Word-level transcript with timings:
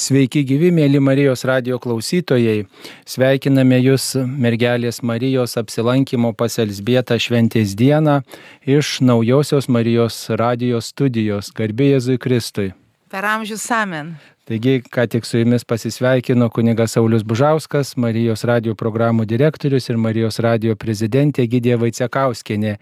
Sveiki 0.00 0.40
gyvi, 0.48 0.70
mėly 0.72 1.00
Marijos 1.02 1.42
radio 1.44 1.76
klausytojai. 1.82 2.62
Sveikiname 3.08 3.76
Jūs 3.82 4.14
mergelės 4.40 5.02
Marijos 5.04 5.58
apsilankimo 5.60 6.30
pas 6.38 6.56
Elsbietą 6.62 7.18
šventės 7.20 7.74
dieną 7.76 8.20
iš 8.64 8.94
naujosios 9.04 9.68
Marijos 9.68 10.22
radio 10.40 10.80
studijos. 10.80 11.50
Garbė 11.52 11.90
Jėzui 11.90 12.16
Kristui. 12.22 12.70
Per 13.12 13.28
amžius 13.28 13.66
amen. 13.76 14.14
Taigi, 14.50 14.80
ką 14.82 15.04
tik 15.06 15.26
su 15.26 15.38
jumis 15.38 15.62
pasisveikino 15.62 16.48
kunigas 16.50 16.96
Saulis 16.96 17.22
Bužauskas, 17.22 17.92
Marijos 17.94 18.42
radio 18.42 18.72
programų 18.74 19.22
direktorius 19.30 19.86
ir 19.92 20.00
Marijos 20.02 20.40
radio 20.42 20.74
prezidentė 20.74 21.44
Gidė 21.52 21.76
Vaicekauskinė. 21.78 22.72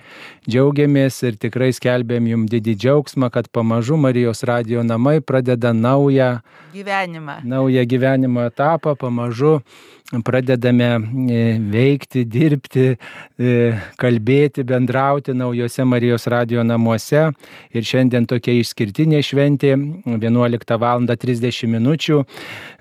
Džiaugiamės 0.49 1.21
ir 1.29 1.37
tikrai 1.37 1.69
skelbėm 1.77 2.31
jums 2.31 2.49
didį 2.55 2.73
džiaugsmą, 2.73 3.29
kad 3.35 3.53
pamažu 3.53 4.01
Marijos 4.01 4.41
radio 4.49 4.81
namai 4.81 5.19
pradeda 5.21 5.75
naują 5.77 6.39
gyvenimą. 6.73 7.43
Naują 7.45 7.85
gyvenimo 7.85 8.49
etapą, 8.49 8.97
pamažu 8.97 9.59
pradedame 10.25 10.89
e, 10.89 11.59
veikti, 11.61 12.25
dirbti, 12.25 12.87
e, 13.37 13.57
kalbėti, 14.01 14.65
bendrauti 14.65 15.37
naujose 15.37 15.85
Marijos 15.85 16.25
radio 16.33 16.65
namuose. 16.65 17.27
Ir 17.77 17.85
šiandien 17.85 18.25
tokia 18.25 18.57
išskirtinė 18.57 19.21
šventė 19.21 19.75
11 20.09 20.79
val. 20.81 21.05
30 21.09 21.58
minučių 21.67 22.23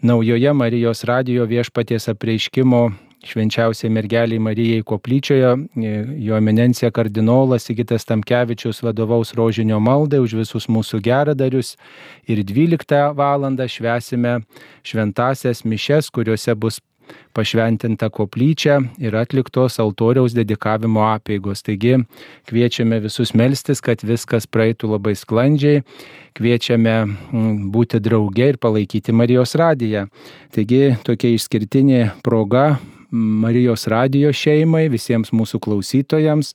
naujoje 0.06 0.54
Marijos 0.54 1.04
radio 1.04 1.46
viešpaties 1.50 2.06
apreiškimo 2.14 2.92
švenčiausiai 3.26 3.90
mergeliai 3.92 4.40
Marijai 4.40 4.84
koplyčioje, 4.86 5.54
e, 5.58 5.94
jo 6.28 6.38
eminencija 6.38 6.92
kardinolas 6.92 7.66
Sigitas 7.66 8.06
Tamkevičius 8.06 8.84
vadovaus 8.84 9.34
rožinio 9.34 9.80
maldai 9.80 10.20
už 10.22 10.38
visus 10.44 10.70
mūsų 10.70 11.02
geradarius 11.02 11.76
ir 12.28 12.44
12 12.44 13.14
val. 13.18 13.48
švesime 13.68 14.42
šventasias 14.84 15.64
mišes, 15.66 16.10
kuriuose 16.10 16.56
bus 16.56 16.80
pašventinta 17.38 18.10
koplyčia 18.14 18.80
ir 19.02 19.16
atliktos 19.20 19.80
altoriaus 19.84 20.36
dedikavimo 20.38 21.06
apėgos. 21.08 21.64
Taigi 21.66 21.96
kviečiame 22.50 23.00
visus 23.04 23.34
melstis, 23.38 23.84
kad 23.84 24.04
viskas 24.04 24.50
praeitų 24.50 24.94
labai 24.96 25.16
sklandžiai, 25.18 25.84
kviečiame 26.38 26.98
mm, 27.06 27.56
būti 27.74 28.02
drauge 28.04 28.52
ir 28.54 28.62
palaikyti 28.62 29.16
Marijos 29.16 29.56
radiją. 29.60 30.08
Taigi 30.56 30.98
tokia 31.08 31.34
išskirtinė 31.38 32.04
proga 32.26 32.78
Marijos 33.12 33.88
radijo 33.92 34.34
šeimai, 34.36 34.88
visiems 34.92 35.32
mūsų 35.32 35.62
klausytojams 35.64 36.54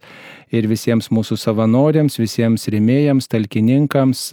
ir 0.52 0.68
visiems 0.68 1.08
mūsų 1.14 1.38
savanoriams, 1.40 2.18
visiems 2.20 2.68
rėmėjams, 2.72 3.30
talkininkams 3.32 4.26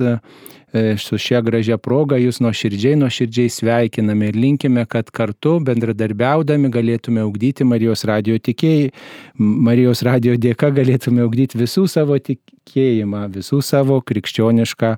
E, 0.73 0.97
su 0.97 1.17
šia 1.17 1.39
gražia 1.41 1.79
proga 1.81 2.17
jūs 2.21 2.37
nuoširdžiai, 2.45 2.93
nuoširdžiai 3.01 3.49
sveikiname 3.49 4.27
ir 4.29 4.35
linkime, 4.37 4.83
kad 4.85 5.07
kartu 5.09 5.55
bendradarbiaudami 5.65 6.69
galėtume 6.69 7.23
augdyti 7.23 7.65
Marijos 7.65 8.05
radio 8.05 8.37
tikėjimą, 8.37 8.93
Marijos 9.39 10.03
radio 10.05 10.35
dėka 10.37 10.69
galėtume 10.75 11.25
augdyti 11.25 11.57
visų 11.57 11.87
savo 11.89 12.19
tikėjimą, 12.21 13.25
visų 13.33 13.63
savo 13.65 13.97
krikščionišką 14.05 14.93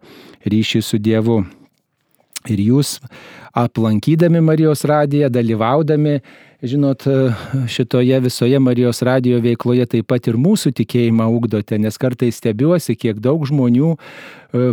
ryšį 0.52 0.84
su 0.84 1.00
Dievu. 1.00 1.40
Ir 2.52 2.60
jūs 2.66 2.98
aplankydami 3.56 4.44
Marijos 4.44 4.84
radiją, 4.84 5.32
dalyvaudami 5.32 6.20
žinot, 6.64 7.04
šitoje 7.67 8.20
visoje 8.20 8.59
Marijos 8.59 9.02
radijo 9.02 9.40
veikloje 9.40 9.86
taip 9.86 10.08
pat 10.12 10.28
ir 10.30 10.38
mūsų 10.38 10.72
tikėjimą 10.78 11.26
ugdote, 11.34 11.80
nes 11.81 11.98
kartais 11.98 12.38
stebiuosi, 12.38 12.94
kiek 12.95 13.18
daug 13.18 13.42
žmonių 13.50 13.95
e, 13.95 13.98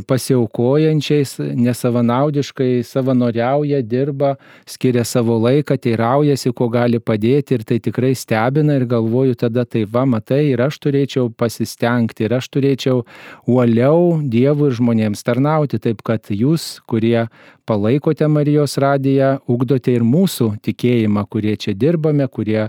pasiaukojančiais, 0.04 1.38
nesavanaudiškai 1.56 2.82
savanoriauja, 2.84 3.80
dirba, 3.80 4.34
skiria 4.68 5.06
savo 5.08 5.38
laiką, 5.40 5.78
teiraujasi, 5.80 6.52
ko 6.52 6.68
gali 6.68 7.00
padėti 7.00 7.56
ir 7.56 7.64
tai 7.64 7.80
tikrai 7.80 8.12
stebina 8.12 8.76
ir 8.76 8.84
galvoju 8.90 9.38
tada, 9.46 9.64
tai 9.64 9.86
va, 9.88 10.04
matai, 10.04 10.44
ir 10.52 10.60
aš 10.68 10.80
turėčiau 10.84 11.32
pasistengti, 11.32 12.28
ir 12.28 12.36
aš 12.36 12.52
turėčiau 12.52 13.04
uoliau 13.48 14.18
Dievui 14.28 14.68
ir 14.68 14.76
žmonėms 14.76 15.24
tarnauti, 15.24 15.80
taip 15.80 16.04
kad 16.04 16.28
jūs, 16.28 16.82
kurie 16.84 17.28
palaikote 17.68 18.28
Marijos 18.28 18.78
radiją, 18.80 19.38
ugdote 19.48 19.92
ir 19.92 20.04
mūsų 20.04 20.54
tikėjimą, 20.64 21.24
kurie 21.32 21.56
čia 21.60 21.74
dirbame, 21.78 22.26
kurie 22.28 22.60
e, 22.66 22.68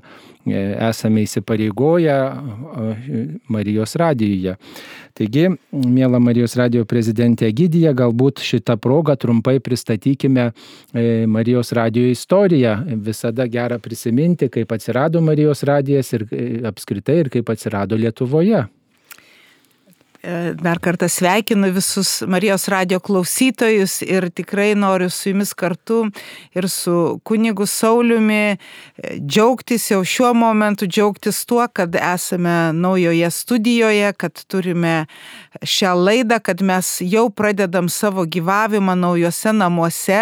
esame 0.89 1.25
įsipareigoję 1.25 2.17
Marijos 3.49 3.95
radijoje. 3.99 4.55
Taigi, 5.19 5.49
mėla 5.75 6.19
Marijos 6.23 6.55
radijo 6.55 6.85
prezidentė 6.87 7.49
Gydija, 7.51 7.91
galbūt 7.97 8.39
šitą 8.45 8.77
progą 8.79 9.17
trumpai 9.19 9.57
pristatykime 9.59 10.45
e, 10.47 11.25
Marijos 11.27 11.73
radijo 11.75 12.07
istoriją. 12.13 12.77
Visada 13.09 13.47
gera 13.51 13.79
prisiminti, 13.83 14.47
kaip 14.53 14.71
atsirado 14.71 15.21
Marijos 15.21 15.65
radijas 15.67 16.13
ir 16.15 16.27
e, 16.31 16.49
apskritai 16.69 17.19
ir 17.25 17.33
kaip 17.33 17.51
atsirado 17.51 17.99
Lietuvoje. 17.99 18.63
E, 20.21 20.53
dar 20.53 20.79
kartą 20.79 21.07
sveikinu 21.07 21.69
visus 21.71 22.21
Marijos 22.27 22.67
radio 22.67 22.99
klausytojus 22.99 24.01
ir 24.03 24.25
tikrai 24.35 24.73
noriu 24.75 25.07
su 25.09 25.29
jumis 25.29 25.53
kartu 25.55 26.09
ir 26.51 26.67
su 26.69 27.21
kunigu 27.23 27.63
Sauliumi 27.65 28.35
e, 28.51 28.57
džiaugtis 29.15 29.85
jau 29.91 30.01
šiuo 30.03 30.33
momentu, 30.35 30.87
džiaugtis 30.91 31.45
tuo, 31.47 31.63
kad 31.71 31.95
esame 31.95 32.73
naujoje 32.73 33.29
studijoje, 33.31 34.11
kad 34.13 34.43
turime 34.51 35.05
šią 35.63 35.93
laidą, 35.95 36.41
kad 36.43 36.61
mes 36.67 36.97
jau 36.99 37.29
pradedam 37.29 37.87
savo 37.89 38.27
gyvavimą 38.27 38.97
naujose 38.99 39.55
namuose 39.55 40.19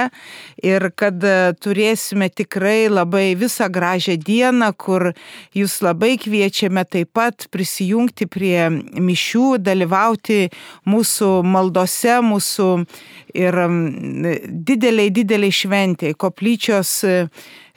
ir 0.62 0.92
kad 0.94 1.26
e, 1.26 1.56
turėsime 1.58 2.30
tikrai 2.30 2.86
labai 2.86 3.32
visą 3.34 3.66
gražią 3.66 4.20
dieną, 4.22 4.70
kur 4.78 5.10
jūs 5.58 5.82
labai 5.82 6.20
kviečiame 6.22 6.86
taip 6.86 7.16
pat 7.18 7.50
prisijungti 7.50 8.30
prie 8.30 8.70
mišių, 8.94 9.58
dalyvauti 9.58 9.87
dalyvauti 9.88 10.50
mūsų 10.86 11.44
maldose, 11.44 12.20
mūsų 12.22 12.68
ir 13.38 13.56
dideliai, 14.68 15.10
dideliai 15.12 15.52
šventėjai, 15.52 16.18
koplyčios 16.18 17.06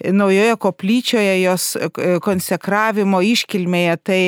naujoje 0.01 0.57
koplyčioje, 0.57 1.43
jos 1.43 1.77
e, 1.77 1.91
konsekravimo 2.25 3.21
iškilmėje. 3.21 3.97
Tai 4.01 4.21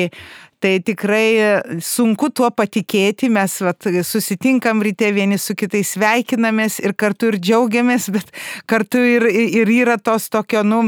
Tai 0.63 0.77
tikrai 0.79 1.59
sunku 1.83 2.29
tuo 2.31 2.47
patikėti, 2.55 3.27
mes 3.35 3.57
vat, 3.65 3.83
susitinkam 4.07 4.79
ryte 4.85 5.09
vieni 5.11 5.35
su 5.35 5.57
kitais 5.59 5.89
sveikinamės 5.97 6.77
ir 6.79 6.93
kartu 6.95 7.33
ir 7.33 7.35
džiaugiamės, 7.35 8.05
bet 8.15 8.29
kartu 8.71 9.01
ir, 9.03 9.25
ir 9.27 9.67
yra 9.67 9.97
tos 9.99 10.29
tokio, 10.31 10.61
nu, 10.63 10.85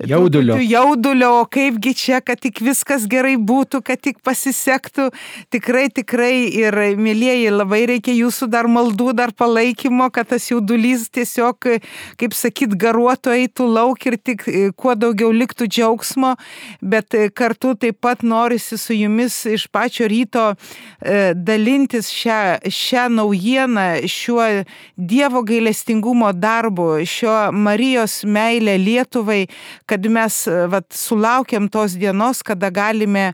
jaudulio. 0.00 0.56
jaudulio, 0.64 1.34
o 1.42 1.44
kaipgi 1.44 1.92
čia, 1.92 2.22
kad 2.24 2.40
tik 2.40 2.62
viskas 2.64 3.04
gerai 3.10 3.34
būtų, 3.36 3.82
kad 3.84 4.00
tik 4.00 4.22
pasisektų. 4.24 5.10
Tikrai, 5.52 5.84
tikrai 5.92 6.48
ir 6.62 6.78
mėlyjeji, 6.96 7.52
labai 7.52 7.82
reikia 7.92 8.16
jūsų 8.16 8.48
dar 8.56 8.64
maldų, 8.72 9.10
dar 9.20 9.36
palaikymo, 9.36 10.08
kad 10.08 10.32
tas 10.32 10.48
jaudulys 10.48 11.04
tiesiog, 11.12 11.68
kaip 12.16 12.38
sakyt, 12.38 12.78
garuotų 12.80 13.36
eitų 13.42 13.68
lauk 13.76 14.08
ir 14.08 14.16
tik 14.16 14.48
kuo 14.80 14.96
daugiau 14.96 15.36
liktų 15.36 15.68
džiaugsmo, 15.68 16.32
bet 16.80 17.12
kartu 17.36 17.76
taip 17.76 18.00
pat 18.00 18.24
norisi 18.24 18.80
su 18.80 18.96
jumis 18.96 19.17
jumis 19.18 19.44
iš 19.46 19.66
pačio 19.66 20.08
ryto 20.08 20.54
e, 21.00 21.32
dalintis 21.34 22.10
šią, 22.10 22.70
šią 22.70 23.08
naujieną, 23.10 24.06
šiuo 24.06 24.64
Dievo 24.96 25.42
gailestingumo 25.42 26.32
darbu, 26.32 27.04
šio 27.06 27.50
Marijos 27.52 28.22
meilė 28.24 28.78
Lietuvai, 28.78 29.46
kad 29.86 30.06
mes 30.06 30.46
e, 30.46 30.66
vat, 30.70 30.86
sulaukiam 30.94 31.68
tos 31.68 31.98
dienos, 31.98 32.42
kada 32.42 32.70
galime 32.70 33.32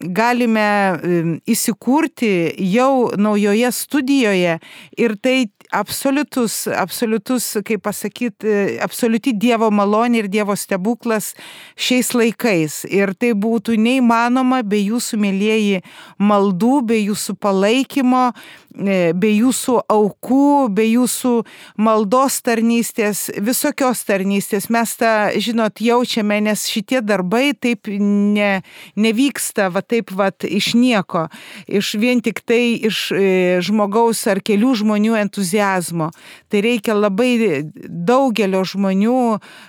galime 0.00 0.66
įsikurti 1.48 2.30
jau 2.72 3.12
naujoje 3.16 3.70
studijoje 3.72 4.58
ir 4.98 5.16
tai 5.22 5.36
absoliutus, 5.74 6.66
absoliutus, 6.68 7.48
kaip 7.66 7.82
pasakyti, 7.86 8.78
absoliuti 8.84 9.34
Dievo 9.34 9.70
malonė 9.74 10.22
ir 10.22 10.28
Dievo 10.30 10.54
stebuklas 10.56 11.32
šiais 11.74 12.12
laikais. 12.14 12.84
Ir 12.86 13.14
tai 13.18 13.32
būtų 13.34 13.78
neįmanoma 13.80 14.62
be 14.66 14.80
jūsų 14.84 15.18
mėlyjeji 15.24 15.82
maldų, 16.22 16.80
be 16.92 17.00
jūsų 17.02 17.36
palaikymo, 17.42 18.30
E, 18.30 18.65
be 18.76 19.30
jūsų 19.32 19.78
aukų, 19.88 20.68
be 20.76 20.84
jūsų 20.84 21.32
maldos 21.80 22.38
tarnystės, 22.44 23.26
visokios 23.40 24.04
tarnystės. 24.04 24.68
Mes 24.72 24.94
tą, 25.00 25.12
žinot, 25.40 25.80
jaučiame, 25.80 26.40
nes 26.44 26.66
šitie 26.68 27.00
darbai 27.00 27.54
taip 27.54 27.88
ne, 27.88 28.62
nevyksta, 28.96 29.70
va 29.72 29.82
taip 29.82 30.12
va 30.12 30.30
iš 30.44 30.74
nieko, 30.76 31.26
iš 31.66 31.94
vien 32.00 32.20
tik 32.20 32.42
tai 32.44 32.76
iš 32.88 33.10
e, 33.16 33.58
žmogaus 33.64 34.26
ar 34.28 34.42
kelių 34.44 34.74
žmonių 34.82 35.16
entuzijazmo. 35.22 36.10
Tai 36.52 36.64
reikia 36.64 36.96
labai 36.96 37.64
daugelio 37.86 38.64
žmonių, 38.66 39.20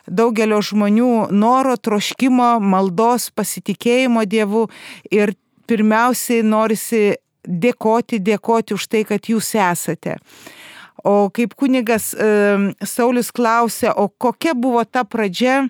daugelio 0.07 0.59
žmonių 0.61 1.29
noro, 1.31 1.77
troškimo, 1.77 2.57
maldos, 2.59 3.29
pasitikėjimo 3.31 4.25
Dievu 4.27 4.67
ir 5.11 5.35
pirmiausiai 5.67 6.43
norisi 6.47 7.17
dėkoti, 7.47 8.19
dėkoti 8.19 8.75
už 8.77 8.87
tai, 8.91 9.03
kad 9.07 9.31
jūs 9.31 9.55
esate. 9.55 10.19
O 11.07 11.29
kaip 11.31 11.55
kunigas 11.55 12.11
Saulis 12.83 13.31
klausė, 13.31 13.91
o 13.95 14.09
kokia 14.09 14.53
buvo 14.57 14.83
ta 14.83 15.05
pradžia, 15.07 15.67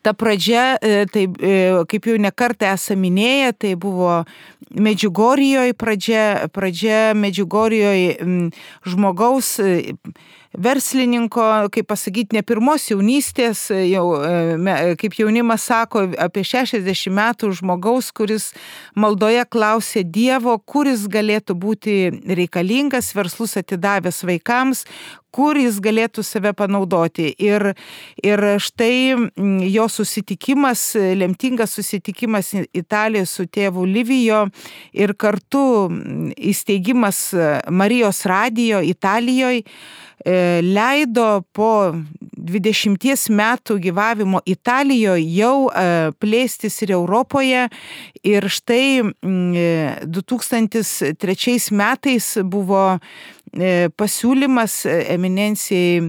ta 0.00 0.14
pradžia, 0.16 0.78
tai 1.12 1.26
kaip 1.90 2.08
jau 2.08 2.16
nekartą 2.16 2.70
esame 2.72 3.08
minėję, 3.08 3.52
tai 3.60 3.74
buvo 3.76 4.22
Medžiugorijoje 4.70 5.74
pradžia, 5.74 6.24
pradžia 6.54 7.10
Medžiugorijoje 7.18 8.22
žmogaus 8.86 9.58
verslininko, 10.58 11.42
kaip 11.70 11.86
pasakyti, 11.90 12.34
ne 12.34 12.42
pirmos 12.46 12.88
jaunystės, 12.90 13.68
jau, 13.86 14.04
kaip 14.98 15.14
jaunimas 15.18 15.68
sako, 15.70 16.08
apie 16.18 16.42
60 16.46 17.14
metų 17.14 17.52
žmogaus, 17.60 18.10
kuris 18.10 18.50
maldoje 18.98 19.44
klausė 19.46 20.02
Dievo, 20.02 20.58
kuris 20.58 21.06
galėtų 21.10 21.54
būti 21.54 21.96
reikalingas, 22.34 23.12
verslus 23.14 23.56
atidavęs 23.60 24.24
vaikams, 24.26 24.84
kur 25.30 25.54
jis 25.54 25.78
galėtų 25.78 26.24
save 26.26 26.50
panaudoti. 26.58 27.28
Ir, 27.38 27.70
ir 28.18 28.42
štai 28.58 29.30
jo 29.70 29.86
susitikimas, 29.86 30.82
lemtingas 30.98 31.76
susitikimas 31.78 32.50
Italijoje 32.74 33.30
su 33.30 33.46
tėvu 33.46 33.86
Livijo 33.86 34.48
ir 34.90 35.14
kartu 35.14 35.62
įsteigimas 36.34 37.28
Marijos 37.70 38.24
radijo 38.26 38.82
Italijoje 38.82 39.62
leido 40.26 41.42
po 41.56 41.94
20 42.40 43.28
metų 43.32 43.78
gyvavimo 43.80 44.40
Italijoje 44.48 45.24
jau 45.36 45.70
plėstis 46.20 46.82
ir 46.84 46.90
Europoje. 46.96 47.68
Ir 48.24 48.48
štai 48.48 49.02
2003 49.22 51.72
metais 51.72 52.38
buvo 52.44 52.98
pasiūlymas 53.50 54.86
eminencijai 54.86 56.00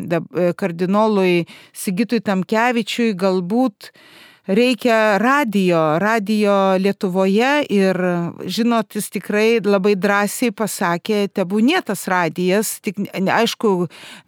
kardinolui 0.60 1.46
Sigitui 1.74 2.20
Tamkevičiui 2.22 3.14
galbūt 3.18 3.92
reikia 4.48 5.18
radio, 5.18 6.00
radio 6.00 6.78
Lietuvoje 6.78 7.52
ir, 7.70 7.98
žinot, 8.46 8.96
jis 8.96 9.10
tikrai 9.14 9.60
labai 9.64 9.96
drąsiai 10.00 10.54
pasakė, 10.56 11.28
tebūnė 11.36 11.84
tas 11.86 12.08
radijas, 12.12 12.80
tik 12.82 13.04
aišku, 13.14 13.74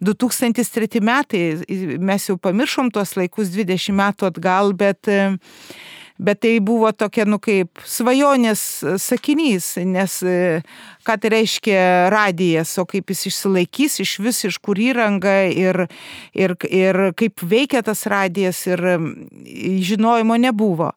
2003 0.04 1.02
metai, 1.04 1.42
mes 1.98 2.28
jau 2.30 2.38
pamiršom 2.38 2.92
tuos 2.94 3.16
laikus 3.18 3.50
20 3.54 3.98
metų 3.98 4.30
atgal, 4.30 4.72
bet 4.78 5.10
bet 6.18 6.40
tai 6.40 6.58
buvo 6.62 6.92
tokia, 6.94 7.26
nu 7.26 7.40
kaip 7.42 7.82
svajonės 7.88 8.62
sakinys, 9.02 9.74
nes 9.82 10.20
ką 11.04 11.16
tai 11.20 11.30
reiškia 11.34 11.80
radijas, 12.14 12.76
o 12.78 12.86
kaip 12.88 13.10
jis 13.12 13.26
išsilaikys 13.30 13.98
iš 14.04 14.16
vis, 14.24 14.44
iš 14.48 14.58
kur 14.62 14.78
įranga 14.80 15.34
ir, 15.50 15.84
ir, 16.32 16.56
ir 16.70 17.00
kaip 17.18 17.42
veikia 17.42 17.82
tas 17.84 18.06
radijas 18.10 18.64
ir 18.70 18.80
žinojimo 19.84 20.38
nebuvo. 20.40 20.92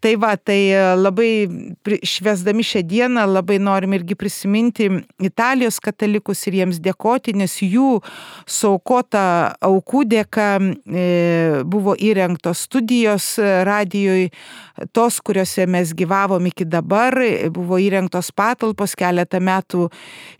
Tai 0.00 0.14
va, 0.16 0.32
tai 0.40 0.72
labai 0.96 1.44
švesdami 1.84 2.64
šią 2.64 2.80
dieną 2.88 3.26
labai 3.28 3.58
norim 3.60 3.92
irgi 3.98 4.16
prisiminti 4.16 4.88
Italijos 5.20 5.76
katalikus 5.84 6.46
ir 6.48 6.56
jiems 6.62 6.78
dėkoti, 6.80 7.34
nes 7.36 7.58
jų 7.60 7.98
saukota 8.48 9.26
aukų 9.60 10.06
dėka 10.08 10.48
e, 10.56 11.04
buvo 11.68 11.92
įrengtos 12.00 12.64
studijos 12.70 13.34
radijoje, 13.68 14.30
tos, 14.92 15.20
kuriuose 15.24 15.66
mes 15.70 15.94
gyvavom 15.96 16.46
iki 16.50 16.66
dabar, 16.68 17.16
buvo 17.54 17.78
įrengtos 17.80 18.30
patalpos 18.36 18.96
keletą 18.98 19.40
metų 19.44 19.88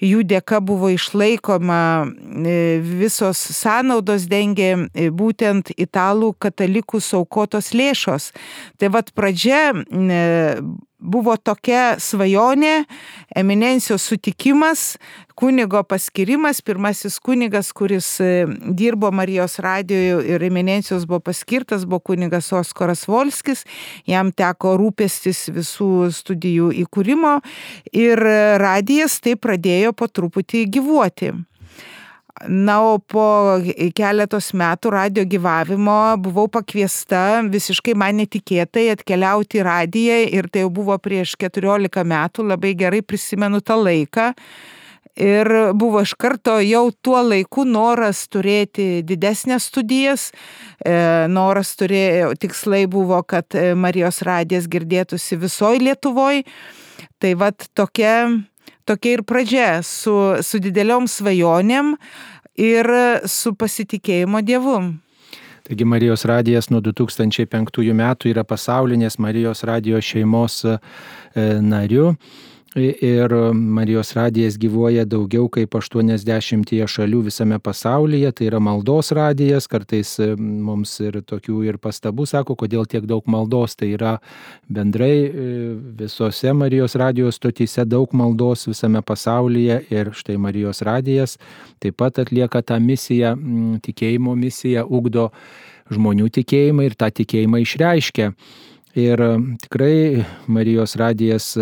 jų 0.04 0.24
dėka 0.28 0.60
buvo 0.64 0.90
išlaikoma 0.94 1.80
e, 2.04 2.56
visos 2.84 3.40
sąnaudos 3.60 4.26
dengė 4.30 4.70
e, 4.76 5.08
būtent 5.10 5.72
italų 5.76 6.34
katalikų 6.40 7.00
saukotos 7.04 7.72
lėšos. 7.76 8.30
Tai 8.80 8.92
vad 8.94 9.12
pradžia 9.16 9.70
e, 9.74 10.22
buvo 11.00 11.36
tokia 11.36 11.96
svajonė, 12.00 12.84
eminencijos 13.36 14.04
sutikimas, 14.10 14.84
kunigo 15.40 15.80
paskirimas, 15.88 16.60
pirmasis 16.62 17.18
kunigas, 17.24 17.72
kuris 17.72 18.08
e, 18.20 18.46
dirbo 18.76 19.10
Marijos 19.10 19.58
radijoje 19.64 20.34
ir 20.34 20.44
eminencijos 20.44 21.06
buvo 21.08 21.22
paskirtas, 21.30 21.86
buvo 21.88 22.04
kunigas 22.12 22.52
Oskaras 22.52 23.06
Volskis, 23.08 23.64
jam 24.06 24.32
teko 24.32 24.76
rūpestis 24.80 25.46
visų 25.56 26.10
studijų 26.14 26.72
įkūrimo 26.84 27.38
ir 27.96 28.24
radijas 28.60 29.20
tai 29.24 29.38
pradėjo 29.40 29.96
po 29.96 30.10
truputį 30.12 30.66
gyvuoti. 30.76 31.32
Na, 32.48 32.78
o 32.80 32.98
po 32.98 33.58
keletos 33.96 34.50
metų 34.56 34.92
radio 34.94 35.24
gyvavimo 35.28 36.16
buvau 36.22 36.46
pakviesta 36.52 37.42
visiškai 37.44 37.94
man 37.98 38.20
netikėtai 38.22 38.86
atkeliauti 38.94 39.60
į 39.60 39.64
radiją 39.66 40.18
ir 40.38 40.48
tai 40.48 40.64
jau 40.64 40.70
buvo 40.72 40.96
prieš 41.02 41.34
14 41.40 42.04
metų, 42.06 42.46
labai 42.52 42.74
gerai 42.78 43.02
prisimenu 43.02 43.60
tą 43.60 43.80
laiką. 43.82 44.30
Ir 45.20 45.50
buvo 45.76 46.00
iš 46.06 46.14
karto 46.16 46.54
jau 46.62 46.86
tuo 47.02 47.18
laiku 47.26 47.66
noras 47.68 48.22
turėti 48.30 49.02
didesnės 49.04 49.66
studijas, 49.68 50.30
e, 50.80 50.94
noras 51.28 51.74
turėjo, 51.76 52.30
tikslai 52.40 52.86
buvo, 52.88 53.18
kad 53.26 53.52
Marijos 53.76 54.22
radijas 54.24 54.70
girdėtųsi 54.70 55.36
visoje 55.40 55.82
Lietuvoje. 55.82 56.46
Tai 57.20 57.34
vad 57.36 57.66
tokia 57.76 58.14
tokia 58.90 59.18
ir 59.18 59.22
pradžia 59.26 59.68
su, 59.86 60.16
su 60.42 60.58
dideliom 60.62 61.06
svajonėm 61.10 61.94
ir 62.58 62.90
su 63.30 63.54
pasitikėjimo 63.54 64.42
Dievu. 64.42 64.80
Taigi 65.70 65.86
Marijos 65.86 66.24
radijas 66.26 66.70
nuo 66.72 66.80
2005 66.82 67.94
metų 67.94 68.32
yra 68.32 68.42
pasaulinės 68.42 69.20
Marijos 69.22 69.62
radijos 69.68 70.08
šeimos 70.08 70.64
e, 70.66 70.78
nariu. 71.62 72.16
Ir 72.78 73.32
Marijos 73.52 74.12
radijas 74.14 74.54
gyvuoja 74.54 75.02
daugiau 75.02 75.48
kaip 75.50 75.72
80 75.74 76.70
šalių 76.86 77.24
visame 77.26 77.56
pasaulyje, 77.58 78.30
tai 78.30 78.46
yra 78.46 78.60
maldos 78.62 79.10
radijas, 79.10 79.66
kartais 79.66 80.12
e, 80.22 80.28
mums 80.38 80.92
ir 81.02 81.18
tokių 81.26 81.64
ir 81.66 81.80
pastabų 81.82 82.28
sako, 82.30 82.54
kodėl 82.54 82.86
tiek 82.86 83.08
daug 83.10 83.26
maldos, 83.26 83.74
tai 83.74 83.90
yra 83.96 84.12
bendrai 84.70 85.10
e, 85.18 85.48
visose 85.98 86.54
Marijos 86.54 86.94
radijos 86.94 87.42
stotyse 87.42 87.82
daug 87.90 88.14
maldos 88.14 88.68
visame 88.70 89.02
pasaulyje 89.02 89.82
ir 89.90 90.14
štai 90.14 90.38
Marijos 90.38 90.84
radijas 90.86 91.40
taip 91.82 91.98
pat 91.98 92.22
atlieka 92.22 92.62
tą 92.62 92.78
misiją, 92.78 93.34
tikėjimo 93.82 94.38
misiją, 94.38 94.86
ugdo 94.86 95.32
žmonių 95.90 96.30
tikėjimą 96.38 96.86
ir 96.86 96.94
tą 96.94 97.10
tikėjimą 97.18 97.66
išreiškia. 97.66 98.30
Ir 98.98 99.20
tikrai 99.62 100.24
Marijos 100.50 100.96
radijas 100.98 101.52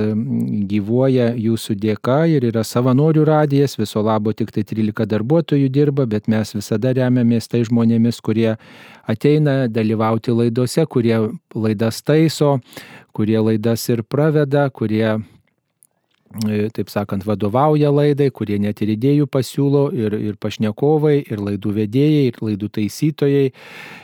gyvuoja 0.70 1.34
jūsų 1.36 1.74
dėka 1.76 2.22
ir 2.32 2.46
yra 2.48 2.62
savanorių 2.64 3.26
radijas, 3.28 3.76
viso 3.76 4.00
labo 4.00 4.32
tik 4.32 4.48
tai 4.54 4.64
13 4.64 5.04
darbuotojų 5.04 5.68
dirba, 5.68 6.06
bet 6.08 6.24
mes 6.32 6.54
visada 6.56 6.94
remiamės 6.96 7.50
tai 7.52 7.66
žmonėmis, 7.68 8.22
kurie 8.24 8.54
ateina 9.04 9.68
dalyvauti 9.68 10.32
laidose, 10.32 10.86
kurie 10.88 11.18
laidas 11.52 12.00
taiso, 12.00 12.62
kurie 13.12 13.36
laidas 13.44 13.84
ir 13.92 14.06
praveda, 14.08 14.70
kurie 14.72 15.18
taip 16.76 16.90
sakant, 16.92 17.24
vadovauja 17.24 17.90
laidai, 17.92 18.28
kurie 18.34 18.58
net 18.60 18.82
ir 18.84 18.92
idėjų 18.92 19.26
pasiūlo, 19.32 19.88
ir, 19.96 20.12
ir 20.12 20.36
pašnekovai, 20.40 21.16
ir 21.24 21.40
laidų 21.40 21.72
vedėjai, 21.78 22.26
ir 22.28 22.40
laidų 22.44 22.68
taisytojai, 22.76 23.46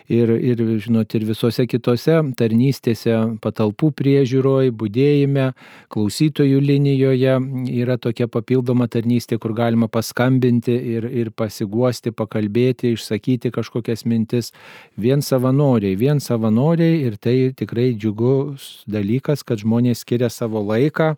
ir, 0.09 0.33
ir, 0.33 0.63
žinot, 0.81 1.15
ir 1.15 1.27
visose 1.29 1.67
kitose 1.69 2.17
tarnystėse, 2.39 3.17
patalpų 3.45 3.91
priežiūroje, 3.99 4.73
būdėjime, 4.73 5.51
klausytojų 5.93 6.63
linijoje 6.65 7.37
yra 7.75 7.99
tokia 8.01 8.29
papildoma 8.33 8.89
tarnystė, 8.89 9.39
kur 9.39 9.53
galima 9.57 9.91
paskambinti 9.93 10.75
ir, 10.95 11.09
ir 11.09 11.33
pasiguosti, 11.37 12.15
pakalbėti, 12.17 12.95
išsakyti 12.97 13.53
kažkokias 13.55 14.07
mintis. 14.09 14.53
Vien 14.97 15.21
savanoriai, 15.25 15.93
vien 16.01 16.25
savanoriai 16.25 17.05
ir 17.05 17.21
tai 17.21 17.53
tikrai 17.57 17.93
džiugus 17.93 18.87
dalykas, 18.89 19.45
kad 19.45 19.61
žmonės 19.61 20.05
skiria 20.05 20.33
savo 20.33 20.65
laiką 20.65 21.15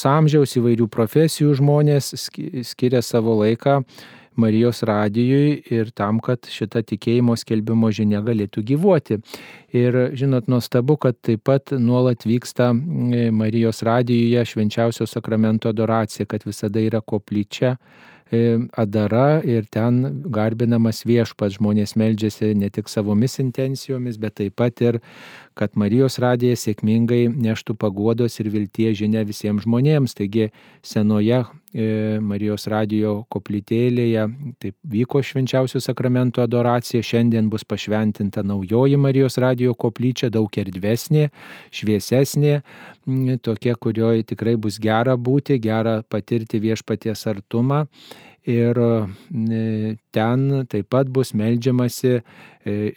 įvairaus 0.00 0.06
amžiaus, 0.06 0.56
įvairių 0.56 0.88
profesijų 0.88 1.54
žmonės 1.58 2.14
skiria 2.64 3.02
savo 3.02 3.36
laiką 3.42 3.82
Marijos 4.36 4.82
radijui 4.82 5.62
ir 5.70 5.90
tam, 5.92 6.20
kad 6.20 6.46
šita 6.48 6.82
tikėjimo 6.82 7.36
skelbimo 7.36 7.90
žinia 7.90 8.22
galėtų 8.22 8.62
gyvuoti. 8.62 9.20
Ir 9.74 10.14
žinot, 10.14 10.48
nuostabu, 10.48 10.96
kad 10.96 11.18
taip 11.20 11.42
pat 11.44 11.72
nuolat 11.72 12.24
vyksta 12.24 12.72
Marijos 12.72 13.82
radijuje 13.82 14.44
švenčiausio 14.44 15.06
sakramento 15.06 15.68
adoracija, 15.68 16.26
kad 16.26 16.46
visada 16.46 16.80
yra 16.80 17.00
koplyčia 17.00 17.76
E, 18.32 18.58
adara 18.78 19.40
ir 19.42 19.64
ten 19.74 20.04
garbinamas 20.30 21.02
viešpats, 21.02 21.56
žmonės 21.58 21.96
meldžiasi 21.98 22.52
ne 22.54 22.68
tik 22.70 22.86
savomis 22.86 23.40
intencijomis, 23.42 24.20
bet 24.22 24.36
taip 24.38 24.54
pat 24.60 24.78
ir 24.86 25.00
kad 25.60 25.76
Marijos 25.76 26.16
radijas 26.22 26.62
sėkmingai 26.64 27.26
neštų 27.28 27.74
paguodos 27.80 28.38
ir 28.40 28.48
vilties 28.52 28.96
žinia 29.02 29.26
visiems 29.28 29.66
žmonėms. 29.66 30.14
Taigi 30.16 30.46
senoje 30.86 31.42
e, 31.42 32.16
Marijos 32.24 32.64
radijo 32.72 33.12
koplytėlėje 33.32 34.24
taip 34.62 34.76
vyko 34.94 35.20
švenčiausių 35.20 35.82
sakramentų 35.84 36.46
adoracija, 36.46 37.04
šiandien 37.04 37.50
bus 37.52 37.66
pašventinta 37.68 38.44
naujoji 38.46 38.96
Marijos 39.00 39.36
radijo 39.42 39.76
koplyčia, 39.76 40.32
daug 40.32 40.48
erdvesnė, 40.64 41.28
šviesesnė, 41.76 42.56
tokia, 43.44 43.76
kurioje 43.76 44.30
tikrai 44.32 44.56
bus 44.56 44.80
gera 44.80 45.18
būti, 45.20 45.60
gera 45.60 46.00
patirti 46.08 46.62
viešpaties 46.64 47.28
artumą 47.34 47.84
ir 48.48 48.80
ten 50.14 50.66
taip 50.70 50.90
pat 50.90 51.08
bus 51.12 51.32
melžiamasi 51.38 52.12
e, 52.18 52.22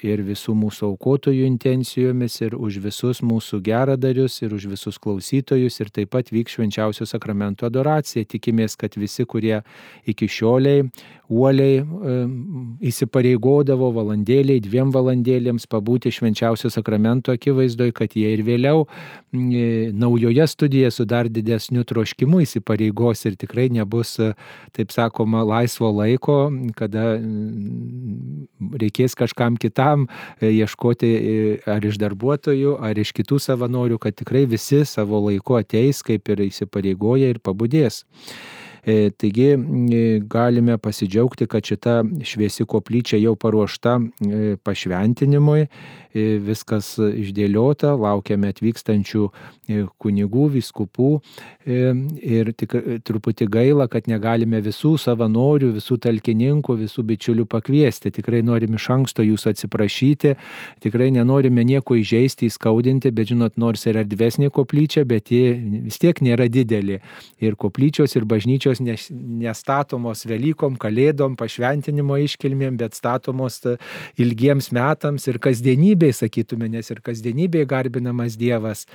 ir 0.03 0.23
visų 0.25 0.55
mūsų 0.57 0.89
aukotojų 0.91 1.45
intencijomis, 1.47 2.39
ir 2.41 2.55
už 2.57 2.79
visus 2.83 3.21
mūsų 3.25 3.61
geradarius, 3.65 4.39
ir 4.41 4.55
už 4.57 4.67
visus 4.73 4.99
klausytojus, 5.01 5.79
ir 5.79 5.91
taip 5.93 6.13
pat 6.13 6.31
vyks 6.33 6.57
švenčiausio 6.57 7.07
sakramento 7.09 7.69
adoracija. 7.69 8.25
Tikimės, 8.25 8.77
kad 8.79 8.97
visi, 8.99 9.25
kurie 9.29 9.61
iki 10.09 10.29
šioliai 10.29 10.87
uoliai 11.33 11.79
e, 11.79 12.17
įsipareigodavo 12.89 13.91
valandėliai, 13.95 14.61
dviem 14.63 14.91
valandėlėms 14.93 15.67
pabūti 15.71 16.11
švenčiausio 16.13 16.71
sakramento 16.73 17.33
akivaizdoje, 17.33 17.95
kad 17.95 18.17
jie 18.17 18.33
ir 18.35 18.43
vėliau 18.45 18.85
naujoje 19.33 20.45
studijoje 20.47 20.91
su 20.93 21.05
dar 21.09 21.29
didesniu 21.31 21.83
troškimu 21.87 22.43
įsipareigos 22.43 23.25
ir 23.25 23.37
tikrai 23.39 23.69
nebus, 23.73 24.17
taip 24.75 24.93
sakoma, 24.93 25.41
laisvo 25.47 25.89
laiko, 25.95 26.37
kada 26.77 27.02
Mm, 27.19 28.47
reikės 28.81 29.15
kažkam 29.19 29.57
kitam 29.61 30.07
e, 30.39 30.51
ieškoti 30.51 31.11
e, 31.13 31.35
ar 31.69 31.85
iš 31.85 31.99
darbuotojų, 32.01 32.77
ar 32.83 32.99
iš 32.99 33.13
kitų 33.17 33.39
savanorių, 33.43 33.99
kad 34.01 34.17
tikrai 34.19 34.45
visi 34.49 34.83
savo 34.87 35.21
laiku 35.27 35.59
ateis, 35.59 36.03
kaip 36.05 36.29
ir 36.33 36.45
įsipareigoja 36.49 37.33
ir 37.33 37.41
pabudės. 37.43 38.03
E, 38.85 39.11
taigi 39.15 39.53
galime 40.27 40.77
pasidžiaugti, 40.77 41.47
kad 41.47 41.63
šita 41.63 42.01
šviesi 42.27 42.65
koplyčia 42.67 43.19
jau 43.21 43.35
paruošta 43.39 43.99
pašventinimui 44.63 45.67
viskas 46.13 46.93
išdėliota, 46.99 47.93
laukiame 47.97 48.51
atvykstančių 48.53 49.27
kunigų, 50.01 50.47
viskupų 50.57 51.09
ir 51.65 52.51
tik 52.57 52.75
truputį 53.07 53.47
gaila, 53.49 53.87
kad 53.91 54.07
negalime 54.11 54.61
visų 54.63 54.95
savanorių, 55.01 55.71
visų 55.77 55.97
talkininkų, 56.03 56.75
visų 56.83 57.05
bičiulių 57.09 57.47
pakviesti. 57.49 58.11
Tikrai 58.13 58.43
norim 58.45 58.77
iš 58.77 58.89
anksto 58.93 59.25
jūsų 59.25 59.53
atsiprašyti, 59.53 60.35
tikrai 60.85 61.09
nenorime 61.15 61.65
nieko 61.65 61.97
įžeisti, 61.97 62.51
įskaudinti, 62.51 63.13
bet 63.15 63.31
žinot, 63.33 63.57
nors 63.57 63.87
ir 63.87 63.97
erdvesnė 64.03 64.51
koplyčia, 64.53 65.07
bet 65.09 65.31
ji 65.33 65.55
vis 65.87 65.97
tiek 66.01 66.21
nėra 66.21 66.49
didelė. 66.51 67.01
Ir 67.43 67.57
koplyčios, 67.59 68.13
ir 68.17 68.27
bažnyčios 68.29 68.72
nestatomos 68.81 70.25
Velykom, 70.29 70.77
Kalėdom, 70.81 71.37
pašventinimo 71.39 72.17
iškilmėm, 72.23 72.77
bet 72.79 72.97
statomos 72.97 73.61
ilgiems 74.17 74.71
metams 74.75 75.27
ir 75.29 75.39
kasdienybėje, 75.43 76.23
sakytume, 76.23 76.71
nes 76.71 76.89
ir 76.89 77.03
kasdienybėje 77.05 77.69
garbinamas 77.69 78.39
Dievas. 78.39 78.87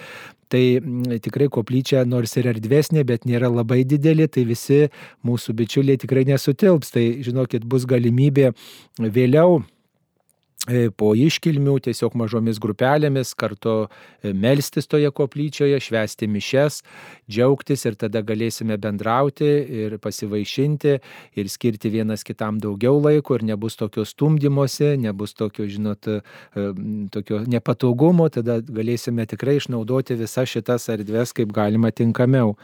Tai 0.49 0.65
tikrai 1.23 1.51
koplyčia 1.53 2.07
nors 2.09 2.33
ir 2.41 2.49
erdvesnė, 2.55 3.05
bet 3.05 3.27
nėra 3.29 3.53
labai 3.53 3.83
didelė, 3.85 4.31
tai 4.33 4.47
visi 4.49 4.87
mūsų 5.27 5.55
bičiuliai 5.59 6.01
tikrai 6.01 6.25
nesutilps. 6.29 6.95
Tai 6.95 7.09
žinokit, 7.27 7.69
bus 7.69 7.85
galimybė 7.89 8.55
vėliau 8.99 9.61
E, 9.61 9.78
po 10.97 11.13
iškilmių 11.17 11.79
tiesiog 11.87 12.17
mažomis 12.19 12.59
grupelėmis 12.61 13.33
kartu 13.39 13.75
e, 13.87 14.33
melstis 14.37 14.89
toje 14.91 15.11
koplyčioje, 15.15 15.79
švęsti 15.81 16.29
mišes, 16.29 16.83
džiaugtis 17.31 17.87
ir 17.89 17.97
tada 18.01 18.23
galėsime 18.27 18.77
bendrauti 18.81 19.49
ir 19.83 19.97
pasivaišinti 20.03 20.95
ir 21.41 21.51
skirti 21.51 21.93
vienas 21.93 22.25
kitam 22.27 22.61
daugiau 22.61 23.01
laiko 23.01 23.39
ir 23.39 23.47
nebus 23.49 23.79
tokio 23.81 24.05
stumdymosi, 24.09 24.97
nebus 25.01 25.35
tokio, 25.39 25.67
žinot, 25.71 26.09
e, 26.09 26.67
tokio 27.15 27.43
nepatogumo, 27.49 28.29
tada 28.33 28.61
galėsime 28.61 29.27
tikrai 29.31 29.59
išnaudoti 29.63 30.19
visas 30.21 30.53
šitas 30.53 30.89
erdves 30.93 31.33
kaip 31.37 31.53
galima 31.57 31.93
tinkamiau. 31.93 32.57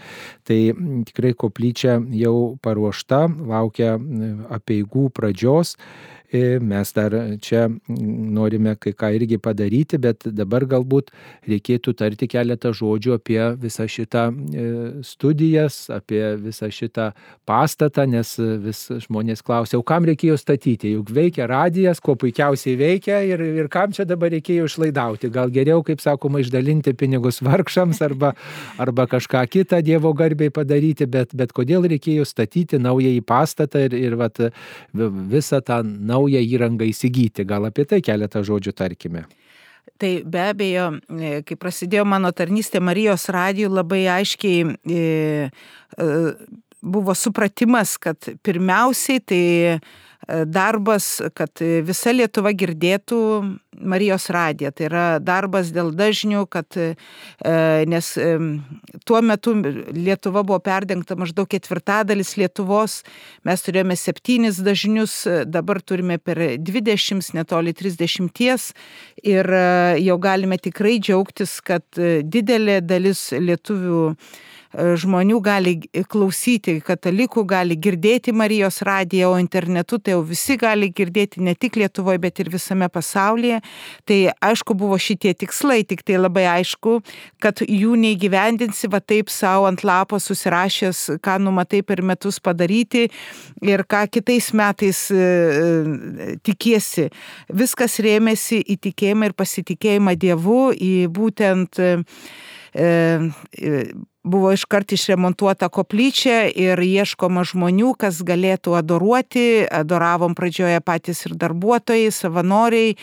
Tai 0.45 0.61
tikrai 1.09 1.33
koplyčia 1.39 1.99
jau 2.21 2.59
paruošta, 2.65 3.25
laukia 3.49 3.95
apieigų 4.53 5.09
pradžios. 5.15 5.77
E, 6.35 6.59
mes 6.59 6.91
dar 6.93 7.13
čia 7.39 7.69
norime 8.35 8.73
kai 8.83 8.91
ką 8.99 9.13
irgi 9.15 9.37
padaryti, 9.39 10.01
bet 10.03 10.25
dabar 10.35 10.65
galbūt 10.67 11.13
reikėtų 11.47 11.93
tarti 12.01 12.27
keletą 12.27 12.73
žodžių 12.75 13.13
apie 13.15 13.39
visą 13.63 13.87
šitą 13.87 14.25
e, 14.35 14.65
studijas, 15.07 15.77
apie 15.95 16.23
visą 16.43 16.67
šitą 16.75 17.13
pastatą, 17.47 18.09
nes 18.11 18.33
vis 18.65 18.81
žmonės 19.05 19.45
klausia, 19.47 19.79
o 19.79 19.87
kam 19.87 20.09
reikėjo 20.11 20.35
statyti, 20.41 20.97
juk 20.97 21.13
veikia 21.15 21.47
radijas, 21.47 22.01
kuo 22.03 22.17
puikiausiai 22.19 22.75
veikia 22.83 23.21
ir, 23.29 23.45
ir 23.63 23.71
kam 23.71 23.95
čia 23.95 24.03
dabar 24.03 24.35
reikėjo 24.35 24.67
išlaidauti. 24.67 25.31
Gal 25.31 25.55
geriau, 25.55 25.87
kaip 25.87 26.03
sakoma, 26.03 26.43
išdalinti 26.43 26.97
pinigus 26.99 27.39
vargšams 27.47 28.03
arba, 28.03 28.33
arba 28.83 29.07
kažką 29.15 29.45
kitą 29.55 29.85
Dievo 29.87 30.11
garbiai 30.19 30.51
padaryti, 30.51 31.07
bet, 31.07 31.31
bet 31.31 31.55
kodėl 31.55 31.87
reikėjo 31.95 32.27
statyti 32.27 32.83
naująjį 32.83 33.23
pastatą 33.23 33.87
ir, 33.87 33.95
ir 34.03 34.19
vat, 34.19 34.43
visą 35.31 35.63
tą 35.63 35.85
naują 35.85 36.24
naują 36.25 36.41
įrangą 36.41 36.85
įsigyti. 36.85 37.45
Gal 37.45 37.67
apie 37.69 37.85
tai 37.85 38.01
keletą 38.03 38.43
žodžių 38.43 38.73
tarkime. 38.73 39.25
Tai 39.99 40.23
be 40.25 40.41
abejo, 40.49 40.87
e, 41.21 41.43
kai 41.45 41.57
prasidėjo 41.57 42.05
mano 42.05 42.33
tarnystė 42.33 42.81
Marijos 42.81 43.29
radijų, 43.29 43.69
labai 43.71 44.07
aiškiai 44.09 44.65
e, 44.89 45.51
e, 45.51 46.07
buvo 46.83 47.15
supratimas, 47.15 47.99
kad 47.99 48.19
pirmiausiai 48.43 49.21
tai 49.21 49.43
darbas, 50.47 51.21
kad 51.37 51.61
visa 51.85 52.13
Lietuva 52.15 52.53
girdėtų 52.57 53.21
Marijos 53.75 54.29
radiją. 54.31 54.71
Tai 54.75 54.87
yra 54.87 55.05
darbas 55.23 55.73
dėl 55.75 55.91
dažnių, 55.97 56.45
kad, 56.51 56.77
e, 56.79 56.95
nes 57.91 58.11
tuo 59.05 59.21
metu 59.23 59.55
Lietuva 59.95 60.45
buvo 60.47 60.61
perdengta 60.63 61.17
maždaug 61.19 61.49
ketvirtadalis 61.51 62.37
Lietuvos, 62.39 63.01
mes 63.45 63.67
turėjome 63.67 63.97
septynis 63.99 64.61
dažnius, 64.65 65.17
dabar 65.47 65.83
turime 65.83 66.19
per 66.19 66.41
20, 66.63 67.35
netoli 67.35 67.75
30 67.75 68.73
ir 69.25 69.51
e, 69.51 69.67
jau 70.05 70.19
galime 70.23 70.59
tikrai 70.59 70.99
džiaugtis, 71.03 71.59
kad 71.65 71.85
didelė 72.25 72.81
dalis 72.85 73.31
lietuvių 73.35 74.03
žmonių 74.75 75.39
gali 75.45 75.75
klausyti, 76.11 76.79
katalikų 76.85 77.45
gali 77.47 77.77
girdėti 77.79 78.35
Marijos 78.35 78.81
radiją, 78.87 79.31
o 79.35 79.39
internetu 79.39 79.99
tai 80.03 80.17
jau 80.17 80.23
visi 80.27 80.57
gali 80.61 80.91
girdėti 80.95 81.43
ne 81.45 81.55
tik 81.55 81.79
Lietuvoje, 81.79 82.19
bet 82.23 82.41
ir 82.43 82.51
visame 82.53 82.89
pasaulyje. 82.91 83.61
Tai 84.09 84.19
aišku 84.43 84.75
buvo 84.79 84.99
šitie 84.99 85.35
tikslai, 85.39 85.83
tik 85.87 86.03
tai 86.07 86.19
labai 86.19 86.47
aišku, 86.57 86.97
kad 87.43 87.63
jų 87.63 87.95
neįgyvendinsi 88.03 88.91
va 88.91 89.01
taip 89.01 89.31
savo 89.33 89.69
ant 89.71 89.85
lapo 89.87 90.19
susirašęs, 90.23 91.05
ką 91.25 91.39
numatai 91.43 91.85
per 91.87 92.03
metus 92.03 92.41
padaryti 92.43 93.07
ir 93.63 93.85
ką 93.87 94.05
kitais 94.11 94.51
metais 94.57 95.05
e, 95.15 95.19
e, 95.19 96.35
tikiesi. 96.43 97.11
Viskas 97.55 98.01
rėmėsi 98.03 98.63
į 98.63 98.79
tikėjimą 98.89 99.31
ir 99.31 99.37
pasitikėjimą 99.39 100.17
Dievu, 100.19 100.73
į 100.75 100.95
būtent 101.15 101.79
e, 101.79 101.95
buvo 104.25 104.53
iškart 104.53 104.93
išremontuota 104.97 105.69
koplyčia 105.69 106.47
ir 106.49 106.81
ieškoma 106.81 107.45
žmonių, 107.45 107.93
kas 108.01 108.23
galėtų 108.25 108.75
adoruoti. 108.79 109.45
Adoravom 109.69 110.33
pradžioje 110.35 110.81
patys 110.85 111.27
ir 111.29 111.37
darbuotojai, 111.41 112.09
savanoriai. 112.13 112.95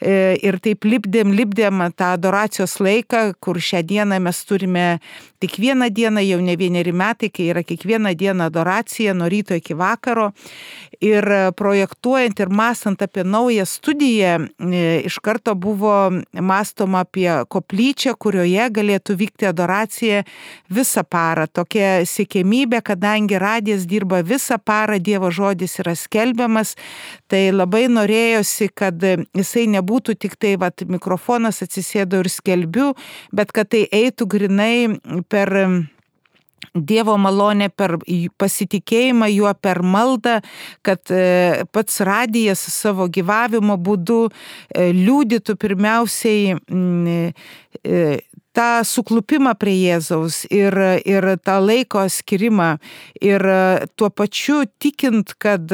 E, 0.00 0.14
ir 0.40 0.56
taip 0.64 0.88
lipdėm, 0.88 1.34
lipdėm 1.36 1.84
tą 1.92 2.14
adoracijos 2.16 2.78
laiką, 2.80 3.34
kur 3.44 3.60
šią 3.60 3.84
dieną 3.84 4.22
mes 4.24 4.40
turime 4.48 4.86
tik 5.40 5.56
vieną 5.60 5.90
dieną, 5.92 6.20
jau 6.24 6.40
ne 6.44 6.56
vieneri 6.56 6.92
metai, 6.92 7.30
kai 7.32 7.50
yra 7.52 7.62
kiekvieną 7.64 8.14
dieną 8.16 8.48
adoracija 8.48 9.14
nuo 9.14 9.28
ryto 9.28 9.56
iki 9.56 9.76
vakaro. 9.76 10.30
Ir 11.00 11.24
projektuojant 11.56 12.40
ir 12.40 12.50
mąstant 12.52 13.02
apie 13.02 13.24
naują 13.24 13.64
studiją, 13.64 14.48
e, 14.60 15.00
iš 15.04 15.20
karto 15.20 15.54
buvo 15.54 16.10
mąstoma 16.32 17.04
apie 17.04 17.30
koplyčią, 17.48 18.16
kurioje 18.20 18.68
galėtų 18.68 19.16
vykti 19.16 19.48
adoracija 19.48 20.24
visą 20.70 21.04
parą. 21.04 21.46
Tokia 21.50 22.06
siekėmybė, 22.08 22.80
kadangi 22.86 23.38
radijas 23.40 23.86
dirba 23.90 24.22
visą 24.26 24.58
parą, 24.62 24.98
Dievo 25.02 25.30
žodis 25.34 25.78
yra 25.82 25.96
skelbiamas, 25.98 26.76
tai 27.30 27.48
labai 27.54 27.86
norėjosi, 27.92 28.70
kad 28.74 29.02
jisai 29.02 29.66
nebūtų 29.76 30.16
tik 30.20 30.36
tai, 30.40 30.56
vad, 30.60 30.86
mikrofonas 30.88 31.62
atsisėdo 31.66 32.22
ir 32.22 32.30
skelbiu, 32.32 32.92
bet 33.32 33.54
kad 33.56 33.72
tai 33.74 33.86
eitų 33.90 34.28
grinai 34.30 34.74
per 35.28 35.56
Dievo 36.74 37.16
malonė 37.18 37.66
per 37.74 37.96
pasitikėjimą 38.38 39.26
juo 39.32 39.50
per 39.58 39.80
maldą, 39.82 40.36
kad 40.86 41.10
e, 41.10 41.64
pats 41.72 41.98
radijas 42.06 42.62
savo 42.70 43.08
gyvavimo 43.10 43.74
būdu 43.74 44.20
e, 44.28 44.92
liūdytų 44.94 45.56
pirmiausiai 45.58 46.54
e, 46.54 47.32
tą 48.60 48.84
suklupimą 48.84 49.54
prie 49.60 49.76
Jėzaus 49.78 50.42
ir, 50.52 50.76
ir 51.08 51.26
tą 51.44 51.56
laiko 51.64 52.04
skirimą 52.12 52.74
ir 53.24 53.44
tuo 53.96 54.10
pačiu 54.12 54.64
tikint, 54.82 55.32
kad 55.40 55.72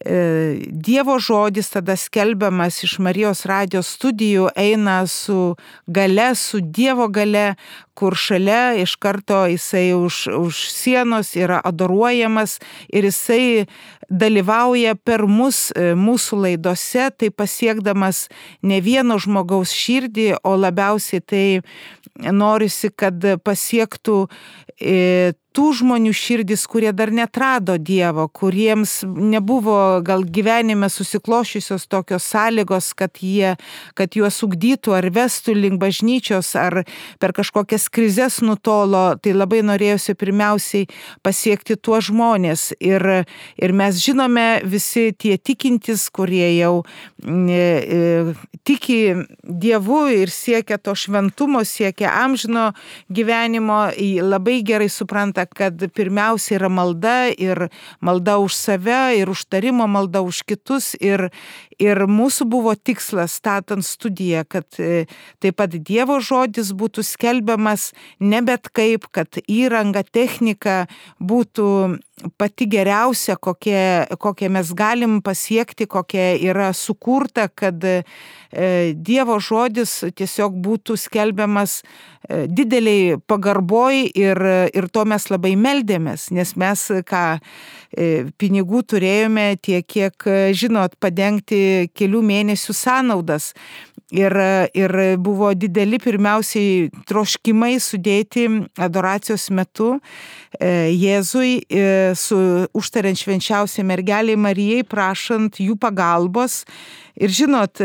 Dievo 0.00 1.18
žodis 1.20 1.68
tada 1.74 1.96
skelbiamas 1.96 2.78
iš 2.86 2.94
Marijos 3.04 3.44
radijos 3.44 3.90
studijų 3.98 4.46
eina 4.56 5.02
su 5.06 5.56
gale, 5.86 6.30
su 6.34 6.62
Dievo 6.64 7.08
gale, 7.12 7.54
kur 7.92 8.16
šalia 8.16 8.80
iš 8.80 8.94
karto 8.96 9.42
jisai 9.52 9.92
už, 9.92 10.26
už 10.32 10.60
sienos 10.72 11.34
yra 11.36 11.60
adoruojamas 11.64 12.56
ir 12.88 13.04
jisai 13.10 13.66
dalyvauja 14.08 14.96
per 14.96 15.26
mus 15.28 15.68
e, 15.70 15.92
mūsų 15.94 16.40
laidose, 16.46 17.10
tai 17.12 17.28
pasiekdamas 17.30 18.24
ne 18.62 18.80
vieno 18.80 19.20
žmogaus 19.20 19.74
širdį, 19.76 20.30
o 20.42 20.56
labiausiai 20.56 21.20
tai 21.20 21.44
norisi, 22.32 22.90
kad 22.90 23.20
pasiektų 23.44 24.16
e, 24.80 25.32
tų 25.56 25.70
žmonių 25.80 26.12
širdis, 26.14 26.62
kurie 26.70 26.92
dar 26.94 27.10
netrado 27.14 27.74
Dievo, 27.78 28.26
kuriems 28.28 29.00
nebuvo 29.04 30.00
gal 30.06 30.22
gyvenime 30.22 30.88
susiklošiusios 30.92 31.88
tokios 31.90 32.26
sąlygos, 32.30 32.92
kad, 32.94 33.18
jie, 33.18 33.56
kad 33.98 34.14
juos 34.14 34.40
ugdytų 34.46 34.94
ar 34.94 35.08
vestų 35.14 35.56
link 35.58 35.80
bažnyčios, 35.82 36.52
ar 36.58 36.82
per 37.22 37.34
kažkokias 37.36 37.88
krizės 37.90 38.40
nutolo, 38.46 39.16
tai 39.18 39.34
labai 39.34 39.62
norėjusi 39.66 40.14
pirmiausiai 40.18 40.86
pasiekti 41.26 41.76
tuos 41.76 42.10
žmonės. 42.10 42.70
Ir, 42.78 43.06
ir 43.58 43.74
mes 43.76 43.98
žinome 44.02 44.46
visi 44.64 45.10
tie 45.18 45.36
tikintis, 45.36 46.06
kurie 46.14 46.46
jau 46.60 46.84
e, 47.26 47.58
e, 47.58 48.54
tiki 48.64 49.00
Dievu 49.50 50.04
ir 50.14 50.30
siekia 50.30 50.78
to 50.78 50.94
šventumo, 50.94 51.64
siekia 51.66 52.12
amžino 52.22 52.70
gyvenimo, 53.10 53.82
labai 54.22 54.60
gerai 54.66 54.88
supranta, 54.92 55.39
supranta, 55.40 55.54
kad 55.54 55.92
pirmiausia 55.94 56.58
yra 56.58 56.68
malda 56.68 57.30
ir 57.38 57.68
malda 58.00 58.38
už 58.38 58.54
save, 58.54 59.16
ir 59.18 59.28
užtarimo 59.28 59.86
malda 59.86 60.20
už 60.22 60.42
kitus. 60.44 60.94
Ir, 61.00 61.30
ir 61.78 62.06
mūsų 62.06 62.48
buvo 62.48 62.74
tikslas, 62.74 63.32
statant 63.32 63.84
studiją, 63.84 64.44
kad 64.48 64.66
e, 64.78 65.06
taip 65.40 65.56
pat 65.56 65.70
Dievo 65.70 66.20
žodis 66.20 66.72
būtų 66.72 67.02
skelbiamas 67.02 67.92
ne 68.20 68.42
bet 68.42 68.68
kaip, 68.72 69.08
kad 69.10 69.28
įranga, 69.48 70.02
technika 70.04 70.86
būtų 71.20 71.98
pati 72.38 72.66
geriausia, 72.70 73.36
kokie, 73.36 74.06
kokie 74.20 74.48
mes 74.52 74.72
galim 74.76 75.20
pasiekti, 75.24 75.86
kokia 75.90 76.34
yra 76.50 76.70
sukurta, 76.76 77.48
kad 77.48 77.84
e, 77.84 78.02
Dievo 78.94 79.38
žodis 79.40 80.00
tiesiog 80.18 80.56
būtų 80.64 80.96
skelbiamas 80.98 81.80
e, 81.80 82.46
dideliai 82.50 83.18
pagarboj 83.30 84.02
ir, 84.18 84.42
ir 84.74 84.88
to 84.92 85.04
mes 85.08 85.28
labai 85.30 85.54
meldėmės, 85.56 86.30
nes 86.34 86.56
mes 86.58 86.86
ką 87.06 87.24
e, 87.36 88.10
pinigų 88.40 88.82
turėjome 88.94 89.54
tiek, 89.62 89.86
kiek, 89.86 90.28
žinot, 90.56 90.98
padengti 91.00 91.90
kelių 91.94 92.24
mėnesių 92.32 92.76
sąnaudas. 92.76 93.52
Ir, 94.10 94.34
ir 94.74 94.90
buvo 95.22 95.52
dideli 95.54 96.00
pirmiausiai 96.02 96.88
troškimai 97.06 97.76
sudėti 97.78 98.48
adoracijos 98.82 99.44
metu 99.54 99.92
Jėzui 100.58 101.60
e, 101.62 102.09
su 102.18 102.38
užtariant 102.76 103.18
švenčiausiai 103.18 103.86
mergeliai 103.86 104.38
Marijai, 104.40 104.86
prašant 104.86 105.60
jų 105.62 105.76
pagalbos. 105.80 106.64
Ir 107.20 107.32
žinot, 107.34 107.82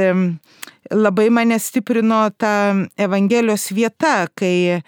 labai 0.93 1.29
mane 1.33 1.59
stiprino 1.59 2.25
ta 2.37 2.73
Evangelijos 2.97 3.69
vieta, 3.75 4.27
kai 4.37 4.81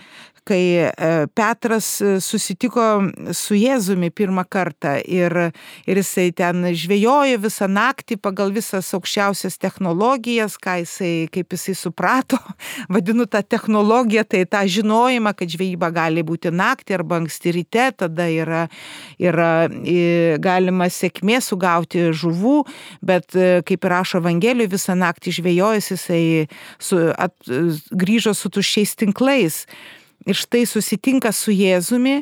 kai 0.48 0.64
e, 0.80 0.92
Petras 1.36 1.90
e, 2.02 2.18
susitiko 2.24 2.84
su 3.36 3.58
Jėzumi 3.58 4.10
pirmą 4.16 4.46
kartą 4.48 4.96
ir, 5.04 5.34
ir 5.88 6.00
jisai 6.00 6.30
ten 6.36 6.64
žvejojo 6.72 7.42
visą 7.44 7.68
naktį 7.72 8.20
pagal 8.24 8.54
visas 8.56 8.90
aukščiausias 8.96 9.60
technologijas, 9.62 10.56
ką 10.62 10.78
jisai, 10.84 11.12
kaip 11.34 11.56
jisai 11.56 11.76
suprato, 11.78 12.40
vadinu 12.94 13.28
tą 13.28 13.44
technologiją, 13.44 14.24
tai 14.28 14.46
tą 14.50 14.64
žinojimą, 14.78 15.36
kad 15.38 15.52
žvejyba 15.52 15.92
gali 15.96 16.24
būti 16.28 16.54
naktį 16.54 16.98
arba 17.00 17.22
anksti 17.22 17.56
ryte, 17.60 17.90
tada 18.04 18.30
yra, 18.32 18.66
yra 19.20 19.52
galima 20.44 20.88
sėkmė 20.94 21.42
sugauti 21.44 22.08
žuvų, 22.16 22.58
bet 23.06 23.36
e, 23.36 23.62
kaip 23.68 23.88
rašo 23.92 24.22
Evangelijoje, 24.24 24.74
visą 24.78 24.98
naktį 24.98 25.36
žvejojęs 25.42 25.92
jisai 25.94 26.24
su, 26.80 27.04
at, 27.14 27.36
grįžo 27.92 28.34
su 28.38 28.52
tuščiais 28.54 28.96
tinklais. 29.00 29.64
Ir 30.26 30.36
štai 30.36 30.66
susitinka 30.66 31.32
su 31.32 31.54
Jėzumi 31.54 32.22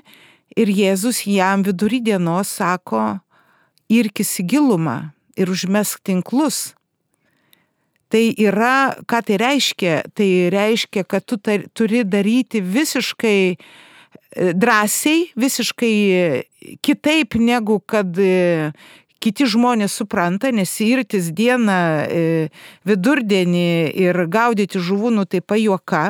ir 0.56 0.72
Jėzus 0.72 1.24
jam 1.30 1.64
vidury 1.66 2.02
dienos 2.04 2.52
sako, 2.60 3.20
irkis 3.92 4.40
į 4.42 4.48
gilumą 4.56 4.98
ir 5.38 5.52
užmesk 5.52 6.04
tinklus. 6.06 6.74
Tai 8.10 8.24
yra, 8.40 8.96
ką 9.10 9.22
tai 9.26 9.40
reiškia? 9.42 9.96
Tai 10.16 10.30
reiškia, 10.54 11.04
kad 11.10 11.26
tu 11.26 11.40
tar, 11.42 11.66
turi 11.74 12.04
daryti 12.06 12.62
visiškai 12.62 13.40
e, 13.56 13.58
drąsiai, 14.54 15.32
visiškai 15.36 15.96
kitaip 16.86 17.36
negu 17.42 17.80
kad 17.82 18.14
e, 18.22 18.72
kiti 19.26 19.48
žmonės 19.50 19.98
supranta, 19.98 20.52
nes 20.54 20.72
irtis 20.86 21.32
dieną 21.34 21.80
e, 22.06 22.24
vidurdienį 22.86 23.68
ir 24.06 24.22
gaudyti 24.30 24.80
žuvų, 24.80 25.16
nu 25.18 25.26
tai 25.26 25.42
pajuoka, 25.42 26.06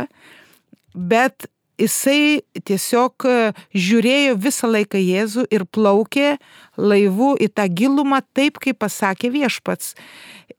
bet 0.93 1.47
jisai 1.81 2.41
tiesiog 2.65 3.25
e, 3.27 3.35
žiūrėjo 3.75 4.35
visą 4.41 4.69
laiką 4.71 4.99
Jėzų 5.01 5.45
ir 5.53 5.65
plaukė 5.65 6.35
laivu 6.77 7.35
į 7.41 7.49
tą 7.55 7.67
gilumą 7.69 8.21
taip, 8.35 8.59
kaip 8.63 8.79
pasakė 8.83 9.31
viešpats. 9.33 9.95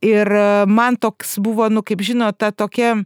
Ir 0.04 0.28
e, 0.28 0.48
man 0.66 0.98
toks 1.00 1.38
buvo, 1.42 1.68
nu 1.72 1.84
kaip 1.86 2.04
žinote, 2.04 2.38
ta 2.38 2.52
tokia 2.52 2.96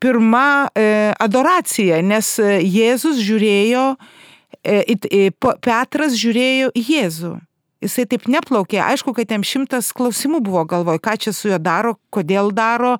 pirma 0.00 0.70
e, 0.74 1.12
adoracija, 1.20 2.00
nes 2.02 2.32
Jėzus 2.40 3.20
žiūrėjo, 3.20 3.84
e, 4.64 5.30
Petras 5.36 6.16
žiūrėjo 6.18 6.72
į 6.74 6.86
Jėzų. 6.94 7.36
Jisai 7.80 8.04
taip 8.04 8.26
neplaukė. 8.28 8.76
Aišku, 8.84 9.14
kad 9.16 9.30
jam 9.32 9.44
šimtas 9.46 9.88
klausimų 9.96 10.42
buvo 10.44 10.66
galvoj, 10.68 10.98
ką 11.00 11.14
čia 11.24 11.32
su 11.32 11.48
juo 11.48 11.56
daro, 11.62 11.94
kodėl 12.12 12.50
daro, 12.52 12.98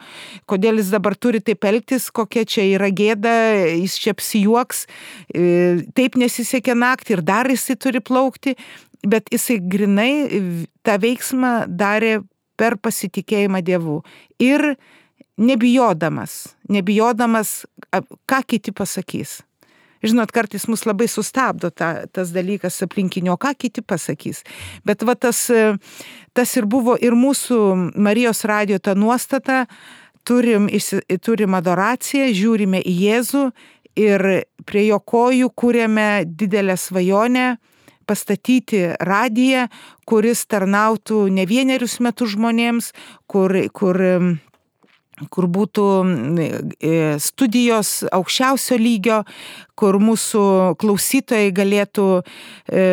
kodėl 0.49 0.81
jis 0.81 0.89
dabar 0.95 1.17
turi 1.21 1.43
taip 1.45 1.67
elgtis, 1.69 2.09
kokia 2.09 2.47
čia 2.49 2.65
yra 2.65 2.89
gėda, 2.89 3.35
jis 3.77 3.99
čia 4.01 4.15
apsijuoks, 4.17 4.87
e, 5.35 5.43
taip 5.97 6.17
nesisekė 6.21 6.79
naktį 6.81 7.19
ir 7.19 7.25
dar 7.29 7.51
jisai 7.53 7.77
turi 7.77 8.01
plaukti, 8.01 8.57
bet 9.05 9.29
jisai 9.33 9.59
grinai 9.61 10.15
tą 10.81 10.97
veiksmą 11.05 11.53
darė 11.69 12.23
per 12.57 12.79
pasitikėjimą 12.81 13.61
Dievu. 13.65 14.01
Ir 14.41 14.75
nebijodamas, 15.41 16.55
nebijodamas, 16.73 17.67
ką 18.25 18.43
kiti 18.49 18.73
pasakys. 18.73 19.43
Žinot, 20.01 20.33
kartais 20.33 20.65
mus 20.71 20.87
labai 20.89 21.09
sustabdo 21.13 21.69
ta, 21.71 22.07
tas 22.09 22.33
dalykas 22.33 22.81
aplinkinio, 22.87 23.37
ką 23.37 23.53
kiti 23.59 23.83
pasakys. 23.85 24.45
Bet 24.85 25.05
va 25.05 25.15
tas, 25.15 25.43
tas 26.33 26.55
ir 26.57 26.69
buvo 26.71 26.97
ir 26.97 27.17
mūsų 27.19 27.59
Marijos 28.01 28.47
radio 28.49 28.81
ta 28.81 28.95
nuostata, 28.97 29.67
turim, 30.25 30.71
turim 31.21 31.57
adoraciją, 31.59 32.31
žiūrime 32.33 32.81
į 32.81 32.95
Jėzų 33.05 33.45
ir 34.01 34.27
prie 34.65 34.87
jo 34.89 35.01
kojų 35.05 35.51
kūrėme 35.53 36.09
didelę 36.25 36.79
svajonę 36.81 37.59
pastatyti 38.09 38.83
radiją, 39.07 39.69
kuris 40.09 40.47
tarnautų 40.51 41.29
ne 41.31 41.45
vienerius 41.47 42.01
metus 42.03 42.35
žmonėms, 42.35 42.91
kur, 43.31 43.55
kur 43.77 44.01
kur 45.29 45.47
būtų 45.51 45.87
e, 46.41 46.93
studijos 47.21 47.91
aukščiausio 48.15 48.79
lygio, 48.81 49.21
kur 49.79 49.99
mūsų 50.01 50.45
klausytojai 50.81 51.51
galėtų 51.57 52.07
e, 52.21 52.87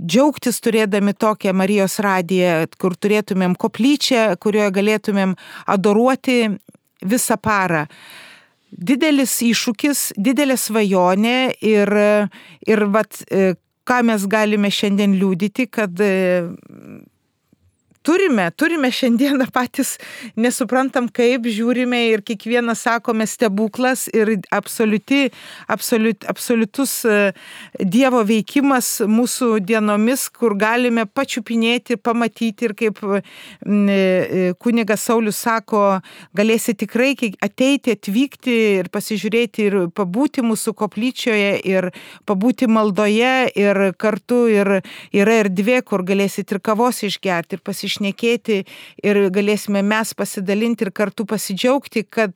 džiaugtis 0.00 0.60
turėdami 0.64 1.14
tokią 1.16 1.54
Marijos 1.56 1.98
radiją, 2.04 2.66
kur 2.80 2.96
turėtumėm 2.96 3.56
koplyčią, 3.60 4.34
kurioje 4.42 4.74
galėtumėm 4.80 5.34
adoruoti 5.76 6.38
visą 7.04 7.38
parą. 7.40 7.86
Didelis 8.74 9.36
iššūkis, 9.46 10.14
didelė 10.18 10.56
svajonė 10.58 11.38
ir, 11.62 11.90
ir 12.66 12.86
vat, 12.90 13.22
e, 13.30 13.54
ką 13.86 14.00
mes 14.08 14.24
galime 14.26 14.70
šiandien 14.72 15.14
liūdyti, 15.20 15.68
kad 15.70 16.00
turime, 18.04 18.50
turime 18.50 18.90
šiandieną 18.92 19.46
patys, 19.52 19.96
nesuprantam 20.36 21.08
kaip, 21.08 21.46
žiūrime 21.48 22.00
ir 22.10 22.22
kiekvieną 22.26 22.74
sakome 22.76 23.24
stebuklas 23.26 24.06
ir 24.12 24.34
absoliuti, 24.52 25.30
absoliut, 25.72 26.26
absoliutus 26.28 26.92
e, 27.08 27.32
Dievo 27.80 28.20
veikimas 28.28 28.90
mūsų 29.08 29.58
dienomis, 29.64 30.26
kur 30.28 30.56
galime 30.60 31.06
pačiupinėti, 31.06 31.96
pamatyti 31.96 32.68
ir 32.68 32.74
kaip 32.76 33.00
e, 33.08 33.22
e, 33.64 34.42
kunigas 34.60 35.06
Saulis 35.08 35.40
sako, 35.40 35.82
galėsi 36.36 36.76
tikrai 36.84 37.14
ateiti, 37.44 37.96
atvykti 37.96 38.58
ir 38.82 38.92
pasižiūrėti 38.92 39.68
ir 39.70 39.78
pabūti 39.96 40.44
mūsų 40.44 40.76
koplyčioje 40.76 41.56
ir 41.72 41.88
pabūti 42.28 42.68
maldoje 42.68 43.34
ir 43.56 43.82
kartu 43.96 44.44
ir 44.52 44.74
yra 45.14 45.40
erdvė, 45.44 45.80
kur 45.88 46.04
galėsit 46.04 46.52
ir 46.52 46.60
kavos 46.64 47.00
išgerti 47.06 47.56
ir 47.56 47.64
pasišnekėti 47.94 48.64
ir 49.02 49.30
galėsime 49.30 49.82
mes 49.82 50.14
pasidalinti 50.14 50.84
ir 50.84 50.92
kartu 50.92 51.24
pasidžiaugti, 51.24 52.04
kad 52.04 52.34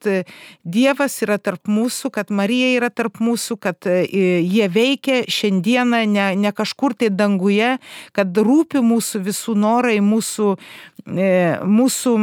Dievas 0.65 1.23
yra 1.23 1.39
tarp 1.39 1.67
mūsų, 1.69 2.11
kad 2.11 2.31
Marija 2.31 2.77
yra 2.77 2.91
tarp 2.91 3.21
mūsų, 3.21 3.59
kad 3.59 3.87
e, 3.87 4.07
jie 4.43 4.69
veikia 4.69 5.25
šiandieną 5.27 6.07
ne, 6.07 6.37
ne 6.37 6.53
kažkur 6.53 6.95
tai 6.95 7.11
danguje, 7.11 7.79
kad 8.13 8.33
rūpi 8.33 8.81
mūsų 8.83 9.23
visų 9.27 9.57
norai, 9.57 9.99
mūsų, 10.01 10.57
e, 11.07 11.59
mūsų 11.65 12.15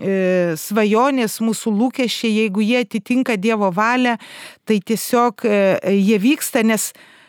e, 0.00 0.56
svajonės, 0.56 1.40
mūsų 1.40 1.72
lūkesčiai, 1.78 2.32
jeigu 2.42 2.62
jie 2.62 2.82
atitinka 2.82 3.36
Dievo 3.36 3.72
valią, 3.72 4.18
tai 4.66 4.80
tiesiog 4.80 5.46
jie 5.46 6.18
vyksta, 6.22 6.62
nes 6.62 6.92
E, 6.92 7.21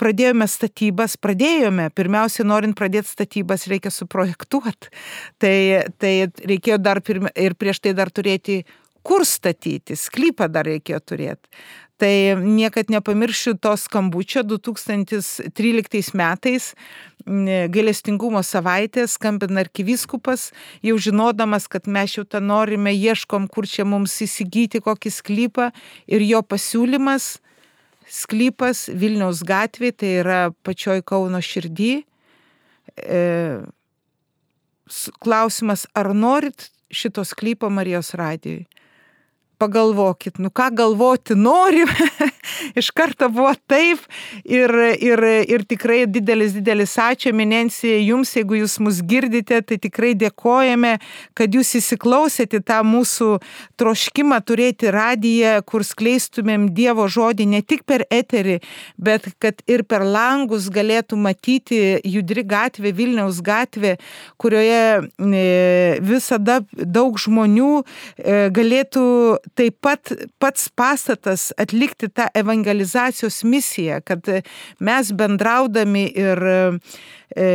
pradėjome 0.00 0.46
statybas, 0.48 1.16
pradėjome, 1.20 1.90
pirmiausia, 1.94 2.46
norint 2.48 2.76
pradėti 2.78 3.10
statybas, 3.10 3.66
reikia 3.70 3.92
suprojektuoti. 3.92 4.92
Tai, 5.42 5.56
tai 6.00 6.14
reikėjo 6.46 6.78
dar 6.80 7.00
pirmia, 7.04 7.32
ir 7.36 7.56
prieš 7.58 7.82
tai 7.84 7.92
dar 7.96 8.10
turėti, 8.14 8.62
kur 9.04 9.26
statyti, 9.28 9.96
sklypą 9.98 10.48
dar 10.48 10.64
reikėjo 10.68 11.00
turėti. 11.04 11.50
Tai 12.00 12.36
niekad 12.42 12.90
nepamiršiu 12.90 13.54
to 13.62 13.76
skambučio 13.78 14.42
2013 14.42 16.16
metais, 16.18 16.72
gailestingumo 17.24 18.42
savaitė, 18.42 19.06
skambina 19.08 19.62
arkivyskupas, 19.62 20.48
jau 20.82 20.96
žinodamas, 20.98 21.68
kad 21.70 21.86
mes 21.86 22.16
jau 22.16 22.24
tą 22.26 22.42
norime, 22.42 22.90
ieškom, 22.92 23.46
kur 23.46 23.68
čia 23.70 23.86
mums 23.86 24.16
įsigyti 24.26 24.82
kokį 24.82 25.14
sklypą 25.14 25.70
ir 26.10 26.26
jo 26.26 26.42
pasiūlymas 26.42 27.36
sklypas 28.10 28.88
Vilniaus 28.92 29.42
gatvė, 29.46 29.92
tai 29.92 30.10
yra 30.20 30.40
pačioj 30.66 31.00
Kauno 31.06 31.40
širdį. 31.44 31.92
E, 33.00 33.22
klausimas, 35.24 35.86
ar 35.96 36.12
norit 36.14 36.68
šito 36.94 37.24
sklypo 37.26 37.70
Marijos 37.72 38.14
radijui? 38.18 38.66
Pagalvokit, 39.64 40.38
nu 40.38 40.50
ką 40.52 40.68
galvoti 40.76 41.34
norim, 41.38 41.88
iš 42.80 42.90
karto 42.94 43.28
buvo 43.32 43.52
taip 43.70 44.02
ir, 44.44 44.72
ir, 45.00 45.22
ir 45.48 45.64
tikrai 45.68 46.04
didelis, 46.10 46.54
didelis 46.56 46.96
ačiū 47.00 47.32
eminencija 47.32 47.96
jums, 48.02 48.34
jeigu 48.36 48.58
jūs 48.60 48.76
mus 48.84 49.00
girdite, 49.08 49.62
tai 49.64 49.78
tikrai 49.80 50.12
dėkojame, 50.18 50.98
kad 51.38 51.54
jūs 51.56 51.74
įsiklausėte 51.80 52.60
tą 52.66 52.82
mūsų 52.84 53.30
troškimą 53.80 54.40
turėti 54.44 54.92
radiją, 54.92 55.56
kur 55.66 55.84
skleistumėm 55.86 56.68
Dievo 56.74 57.06
žodį 57.08 57.48
ne 57.54 57.62
tik 57.62 57.84
per 57.88 58.04
eterį, 58.12 58.58
bet 58.98 59.30
kad 59.40 59.62
ir 59.70 59.86
per 59.88 60.04
langus 60.04 60.68
galėtų 60.72 61.18
matyti 61.20 61.80
judri 62.04 62.44
gatvė, 62.44 62.92
Vilniaus 62.94 63.40
gatvė, 63.44 63.96
kurioje 64.40 64.84
e, 65.04 65.44
visada 66.04 66.60
daug 66.74 67.16
žmonių 67.20 67.72
e, 67.80 68.48
galėtų 68.54 69.04
taip 69.58 69.78
pat 69.84 70.12
pats 70.42 70.68
pastatas 70.76 71.48
atlikti 71.60 72.08
tą 72.10 72.28
evangelizacijos 72.34 73.42
misiją, 73.48 74.00
kad 74.04 74.28
mes 74.80 75.12
bendraudami 75.16 76.06
ir 76.24 76.44
e, 76.50 76.58
e, 77.36 77.48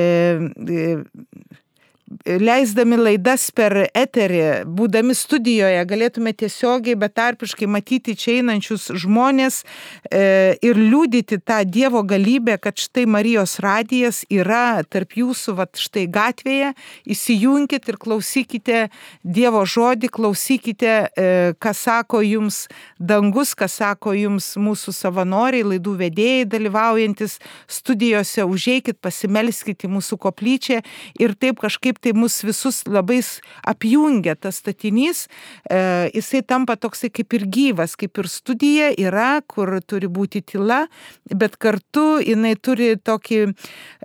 leisdami 2.25 2.97
laidas 2.97 3.49
per 3.55 3.75
eterį, 3.93 4.65
būdami 4.65 5.13
studijoje, 5.17 5.81
galėtume 5.89 6.33
tiesiogiai 6.37 6.97
betarpiškai 6.99 7.67
matyti 7.69 8.15
čia 8.17 8.39
einančius 8.39 8.87
žmonės 9.03 9.61
e, 9.61 10.57
ir 10.65 10.79
liūdyti 10.79 11.39
tą 11.45 11.61
Dievo 11.69 12.01
galybę, 12.07 12.57
kad 12.61 12.79
štai 12.81 13.05
Marijos 13.09 13.59
radijas 13.63 14.23
yra 14.31 14.81
tarp 14.89 15.13
jūsų, 15.19 15.55
va 15.59 15.67
štai 15.69 16.07
gatvėje, 16.09 16.73
įsijunkit 17.09 17.91
ir 17.91 17.99
klausykite 18.01 18.79
Dievo 19.23 19.61
žodį, 19.69 20.09
klausykite, 20.13 20.95
e, 21.13 21.29
ką 21.61 21.75
sako 21.77 22.23
jums 22.25 22.63
dangus, 22.97 23.53
ką 23.57 23.69
sako 23.69 24.15
jums 24.17 24.55
mūsų 24.57 24.95
savanoriai, 24.97 25.67
laidų 25.75 25.95
vedėjai 26.01 26.49
dalyvaujantis 26.49 27.37
studijose, 27.69 28.47
užeikit, 28.49 28.99
pasimelskite 29.03 29.89
mūsų 29.91 30.17
koplyčią 30.25 30.81
ir 31.19 31.37
taip 31.37 31.61
kažkaip 31.61 31.98
tai 32.01 32.13
mus 32.17 32.39
visus 32.45 32.83
labai 32.87 33.19
apjungia 33.67 34.35
tas 34.35 34.59
statinys, 34.61 35.27
e, 35.69 36.09
jisai 36.15 36.41
tampa 36.43 36.77
toksai 36.79 37.11
kaip 37.13 37.33
ir 37.37 37.47
gyvas, 37.47 37.95
kaip 37.99 38.17
ir 38.21 38.29
studija 38.31 38.91
yra, 38.97 39.41
kur 39.47 39.79
turi 39.85 40.07
būti 40.07 40.41
tyla, 40.41 40.85
bet 41.29 41.57
kartu 41.57 42.19
jinai 42.23 42.55
turi 42.55 42.95
tokį 42.97 43.41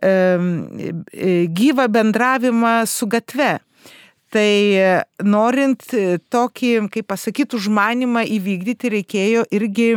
e 0.04 0.14
gyvą 1.54 1.87
bendravimą 1.88 2.74
su 2.87 3.07
gatve. 3.07 3.59
Tai 4.35 4.51
norint 5.23 5.85
tokį, 6.35 6.70
kaip 6.90 7.07
pasakyti, 7.07 7.55
užmanimą 7.55 8.25
įvykdyti 8.35 8.90
reikėjo 8.97 9.44
irgi 9.55 9.92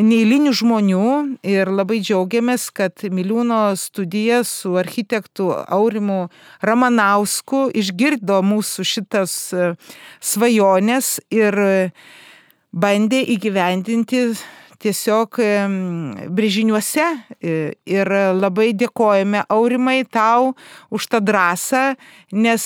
neįlinių 0.00 0.52
žmonių 0.56 1.08
ir 1.44 1.68
labai 1.68 1.98
džiaugiamės, 2.00 2.70
kad 2.72 3.04
Miliūno 3.12 3.74
studija 3.76 4.40
su 4.48 4.78
architektu 4.80 5.50
Aurimu 5.52 6.30
Ramanausku 6.64 7.66
išgirdo 7.76 8.40
mūsų 8.46 8.86
šitas 8.86 9.34
e, 9.52 9.74
svajonės 10.24 11.18
ir 11.28 11.60
bandė 12.72 13.20
įgyvendinti 13.34 14.24
tiesiog 14.80 15.40
brėžiniuose 16.36 17.04
e, 17.04 17.54
ir 17.88 18.10
labai 18.36 18.70
dėkojame 18.76 19.44
Aurimai 19.52 20.02
tau 20.08 20.54
už 20.90 21.08
tą 21.12 21.20
drąsą, 21.24 21.84
nes 22.32 22.64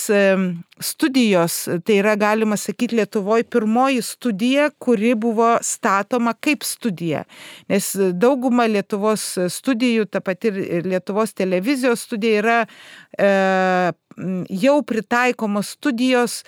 studijos, 0.81 1.69
tai 1.85 1.99
yra 2.01 2.15
galima 2.19 2.57
sakyti 2.57 2.99
Lietuvoje 2.99 3.45
pirmoji 3.51 4.03
studija, 4.03 4.71
kuri 4.79 5.15
buvo 5.15 5.55
statoma 5.63 6.35
kaip 6.35 6.65
studija. 6.67 7.25
Nes 7.71 7.93
dauguma 8.19 8.67
Lietuvos 8.71 9.27
studijų, 9.55 10.09
ta 10.11 10.23
pati 10.25 10.51
ir 10.51 10.87
Lietuvos 10.89 11.35
televizijos 11.35 12.07
studija 12.09 12.43
yra 12.43 12.61
e, 13.19 13.31
jau 14.65 14.79
pritaikomos 14.87 15.75
studijos 15.79 16.43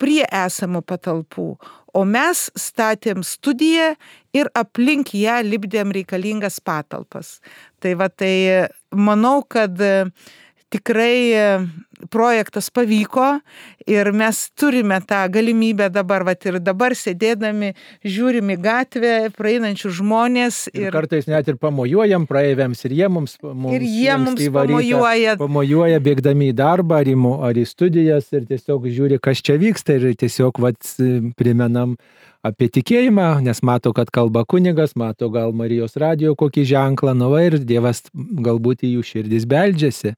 prie 0.00 0.24
esamų 0.28 0.82
patalpų, 0.84 1.54
o 1.96 2.04
mes 2.04 2.46
statėm 2.58 3.24
studiją 3.24 3.94
ir 4.36 4.50
aplink 4.58 5.14
ją 5.16 5.40
lipdėm 5.46 5.94
reikalingas 5.96 6.60
patalpas. 6.60 7.38
Tai 7.80 7.94
va 8.00 8.10
tai 8.12 8.34
manau, 8.92 9.40
kad 9.48 9.80
tikrai 10.72 11.16
e, 11.32 11.46
projektas 12.10 12.68
pavyko 12.70 13.38
ir 13.88 14.10
mes 14.12 14.40
turime 14.58 14.98
tą 15.06 15.22
galimybę 15.32 15.88
dabar, 15.92 16.24
va 16.26 16.34
ir 16.36 16.58
dabar 16.60 16.94
sėdėdami, 16.96 17.72
žiūrim 18.04 18.52
į 18.54 18.58
gatvę, 18.62 19.14
praeinančių 19.36 19.92
žmonės. 20.00 20.60
Ir, 20.74 20.88
ir 20.88 20.96
kartais 20.96 21.28
net 21.30 21.48
ir 21.48 21.58
pamojuojam 21.60 22.26
praeiviams 22.28 22.84
ir 22.88 22.96
jie 23.00 23.08
mums, 23.12 23.38
mums, 23.42 23.72
ir 23.76 23.86
jie 23.86 24.18
mums 24.20 24.44
pamojuoja. 24.58 25.38
Pamojuoja 25.40 26.02
bėgdami 26.04 26.52
į 26.52 26.58
darbą 26.58 27.00
ar 27.02 27.10
į, 27.10 27.16
ar 27.50 27.56
į 27.56 27.66
studijas 27.68 28.30
ir 28.36 28.46
tiesiog 28.50 28.88
žiūri, 28.90 29.20
kas 29.22 29.42
čia 29.44 29.58
vyksta 29.60 29.96
ir 29.98 30.12
tiesiog 30.18 30.60
vat, 30.62 30.94
primenam 31.36 31.96
apie 32.46 32.68
tikėjimą, 32.72 33.40
nes 33.44 33.60
mato, 33.66 33.92
kad 33.96 34.10
kalba 34.14 34.44
kunigas, 34.48 34.94
mato 34.98 35.28
gal 35.32 35.54
Marijos 35.56 35.96
radijo 36.00 36.36
kokį 36.38 36.66
ženklą, 36.70 37.14
nu 37.18 37.30
va 37.32 37.42
ir 37.46 37.58
Dievas 37.58 38.04
galbūt 38.14 38.84
į 38.86 38.96
jų 38.96 39.06
širdis 39.10 39.46
beldžiasi. 39.50 40.14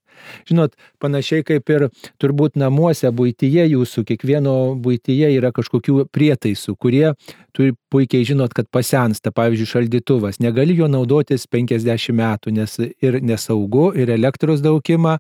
Žinot, 0.51 0.75
panašiai 1.03 1.47
kaip 1.47 1.68
ir 1.73 1.89
turbūt 2.23 2.59
namuose, 2.61 3.11
būtyje 3.15 3.67
jūsų, 3.73 4.05
kiekvieno 4.09 4.55
būtyje 4.83 5.33
yra 5.37 5.53
kažkokių 5.55 6.09
prietaisų, 6.15 6.75
kurie 6.81 7.13
turi 7.59 7.75
puikiai 7.91 8.27
žinot, 8.29 8.53
kad 8.55 8.69
pasensta, 8.71 9.33
pavyzdžiui, 9.35 9.67
šaldytuvas, 9.67 10.39
negali 10.43 10.77
jo 10.79 10.87
naudotis 10.91 11.49
50 11.51 12.15
metų, 12.15 12.53
nes 12.55 12.77
ir 12.79 13.19
nesaugu, 13.25 13.89
ir 13.99 14.13
elektros 14.15 14.63
daugimą, 14.63 15.17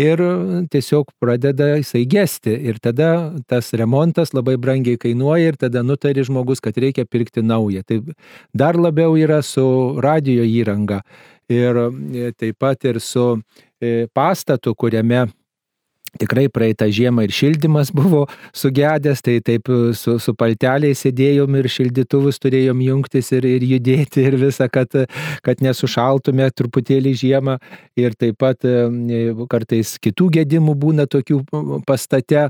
ir 0.00 0.22
tiesiog 0.72 1.12
pradeda 1.20 1.74
jisai 1.74 2.06
gesti. 2.08 2.54
Ir 2.70 2.80
tada 2.80 3.34
tas 3.50 3.72
remontas 3.76 4.32
labai 4.32 4.56
brangiai 4.60 5.00
kainuoja 5.00 5.52
ir 5.52 5.60
tada 5.60 5.84
nutari 5.84 6.24
žmogus, 6.24 6.64
kad 6.64 6.78
reikia 6.80 7.04
pirkti 7.04 7.44
naują. 7.44 7.84
Tai 7.84 8.00
dar 8.56 8.80
labiau 8.80 9.18
yra 9.20 9.42
su 9.44 9.66
radio 10.00 10.46
įranga 10.48 11.02
ir 11.52 11.76
taip 12.38 12.58
pat 12.58 12.84
ir 12.88 13.00
su 13.00 13.34
e, 13.80 14.06
pastatu, 14.14 14.74
kuriame 14.74 15.26
Tikrai 16.20 16.46
praeitą 16.52 16.86
žiemą 16.94 17.24
ir 17.26 17.34
šildymas 17.34 17.90
buvo 17.94 18.24
sugedęs, 18.54 19.22
tai 19.24 19.40
taip 19.44 19.70
su, 19.98 20.16
su 20.22 20.34
palteliais 20.38 21.00
sėdėjom 21.02 21.58
ir 21.58 21.68
šildytuvus 21.70 22.38
turėjom 22.42 22.82
jungtis 22.84 23.32
ir, 23.34 23.46
ir 23.48 23.66
judėti 23.74 24.22
ir 24.28 24.38
visą, 24.38 24.68
kad, 24.72 24.94
kad 25.44 25.64
nesušaltume 25.64 26.46
truputėlį 26.54 27.14
žiemą. 27.24 27.58
Ir 27.98 28.14
taip 28.18 28.38
pat 28.42 28.64
kartais 29.50 29.94
kitų 30.02 30.30
gedimų 30.38 30.74
būna 30.78 31.06
tokių 31.10 31.40
pastate, 31.86 32.48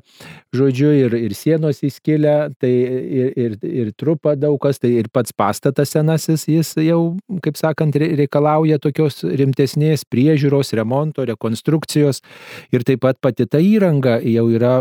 žodžiu, 0.57 0.91
ir, 1.05 1.17
ir 1.29 1.35
sienos 1.37 1.83
įskilę, 1.85 2.37
tai 2.61 2.73
ir, 2.73 3.33
ir, 3.37 3.57
ir 3.65 3.93
trupa 3.99 4.35
daug 4.39 4.59
kas, 4.63 4.81
tai 4.81 4.95
ir 5.01 5.11
pats 5.13 5.35
pastatas 5.37 5.93
senasis, 5.95 6.47
jis 6.49 6.75
jau, 6.85 7.01
kaip 7.45 7.59
sakant, 7.61 7.97
reikalauja 7.97 8.81
tokios 8.83 9.23
rimtesnės 9.25 10.07
priežiūros, 10.11 10.73
remonto, 10.79 11.25
rekonstrukcijos 11.29 12.23
ir 12.75 12.85
taip 12.87 13.05
pat 13.05 13.21
pati 13.25 13.47
ta 13.55 13.61
įranga 13.63 14.17
jau 14.27 14.49
yra 14.51 14.73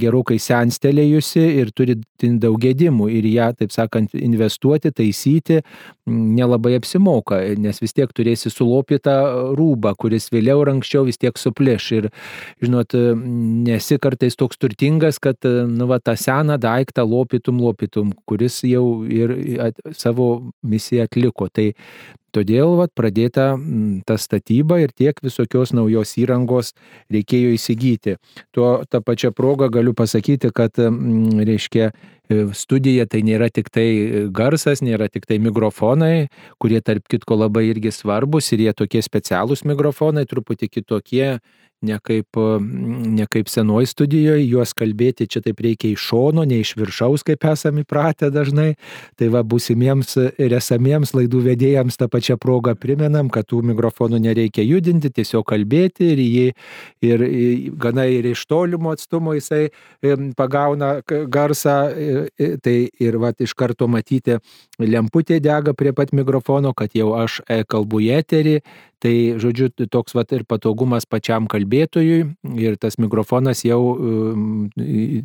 gerokai 0.00 0.36
senstelėjusi 0.42 1.44
ir 1.62 1.70
turi 1.72 1.96
daug 2.20 2.58
gedimų 2.60 3.08
ir 3.16 3.28
ją, 3.30 3.46
taip 3.56 3.72
sakant, 3.72 4.12
investuoti, 4.12 4.92
taisyti 4.92 5.62
nelabai 6.08 6.74
apsimoka, 6.76 7.38
nes 7.60 7.80
vis 7.80 7.96
tiek 7.96 8.12
turėsi 8.12 8.52
sulopytą 8.52 9.16
rūbą, 9.56 9.94
kuris 10.00 10.28
vėliau 10.32 10.60
ar 10.64 10.74
anksčiau 10.74 11.06
vis 11.08 11.20
tiek 11.20 11.40
suplėš. 11.40 11.88
Ir, 11.98 12.10
žinot, 12.64 12.96
nesi 13.64 13.98
kartais 14.02 14.36
toks 14.36 14.60
turtingas, 14.60 15.20
kad, 15.22 15.40
nu, 15.44 15.88
va, 15.88 16.00
tą 16.00 16.16
seną 16.20 16.58
daiktą 16.60 17.06
lopytum, 17.08 17.62
lopytum, 17.64 18.12
kuris 18.28 18.60
jau 18.68 18.84
ir 19.08 19.36
savo 19.96 20.52
misiją 20.68 21.08
atliko. 21.08 21.48
Tai 21.48 21.70
Todėl 22.36 22.74
vat, 22.76 22.92
pradėta 22.96 23.54
ta 24.06 24.18
statyba 24.20 24.82
ir 24.82 24.92
tiek 24.92 25.16
visokios 25.24 25.72
naujos 25.76 26.12
įrangos 26.20 26.74
reikėjo 27.12 27.54
įsigyti. 27.56 28.18
Tuo 28.52 28.84
tą 28.84 29.00
pačią 29.04 29.32
progą 29.36 29.70
galiu 29.72 29.94
pasakyti, 29.96 30.50
kad, 30.52 30.76
reiškia, 30.76 31.88
e, 32.28 32.40
studija 32.52 33.06
tai 33.08 33.22
nėra 33.24 33.48
tik 33.48 33.72
tai 33.72 33.88
garsas, 34.34 34.84
nėra 34.84 35.08
tik 35.08 35.24
tai 35.24 35.40
mikrofonai, 35.40 36.28
kurie 36.60 36.82
tarp 36.84 37.08
kitko 37.08 37.40
labai 37.46 37.70
irgi 37.70 37.94
svarbus 37.96 38.52
ir 38.52 38.66
jie 38.66 38.76
tokie 38.76 39.00
specialūs 39.04 39.64
mikrofonai, 39.64 40.28
truputį 40.28 40.68
kitokie 40.68 41.38
ne 41.82 41.98
kaip, 42.02 42.38
ne 43.18 43.26
kaip 43.30 43.50
senoj 43.50 43.86
studijoje, 43.86 44.42
juos 44.48 44.74
kalbėti 44.76 45.28
čia 45.30 45.42
taip 45.44 45.60
reikia 45.62 45.92
iš 45.92 46.08
šono, 46.10 46.44
ne 46.48 46.60
iš 46.62 46.74
viršaus, 46.78 47.24
kaip 47.26 47.44
esame 47.52 47.84
įpratę 47.84 48.30
dažnai. 48.34 48.72
Tai 49.18 49.30
va, 49.34 49.44
būsimiems 49.46 50.16
ir 50.40 50.56
esamiems 50.58 51.14
laidų 51.14 51.44
vedėjams 51.46 51.98
tą 52.00 52.08
pačią 52.10 52.38
progą 52.40 52.74
primenam, 52.78 53.30
kad 53.30 53.46
tų 53.48 53.62
mikrofonų 53.70 54.20
nereikia 54.26 54.66
judinti, 54.66 55.12
tiesiog 55.14 55.46
kalbėti 55.48 56.12
ir 56.14 56.24
jį 56.24 56.46
ir 57.08 57.26
gana 57.78 58.08
ir 58.10 58.26
iš 58.32 58.44
tolimo 58.50 58.92
atstumo 58.96 59.36
jisai 59.38 59.68
pagauna 60.38 60.98
garsą, 61.06 61.78
tai 62.62 62.76
ir 62.98 63.20
va, 63.22 63.32
iš 63.38 63.54
karto 63.58 63.88
matyti 63.90 64.38
lemputė 64.78 65.38
dega 65.42 65.74
prie 65.74 65.92
pat 65.94 66.12
mikrofono, 66.16 66.74
kad 66.74 66.94
jau 66.94 67.12
aš 67.18 67.40
e, 67.46 67.62
kalbu 67.68 68.02
į 68.06 68.12
eterį, 68.18 68.56
Tai, 68.98 69.14
žodžiu, 69.38 69.68
toks 69.86 70.16
vat 70.18 70.32
ir 70.34 70.42
patogumas 70.48 71.04
pačiam 71.06 71.46
kalbėtojui 71.46 72.18
ir 72.58 72.78
tas 72.82 72.98
mikrofonas 72.98 73.62
jau 73.62 73.78
um, 73.94 74.66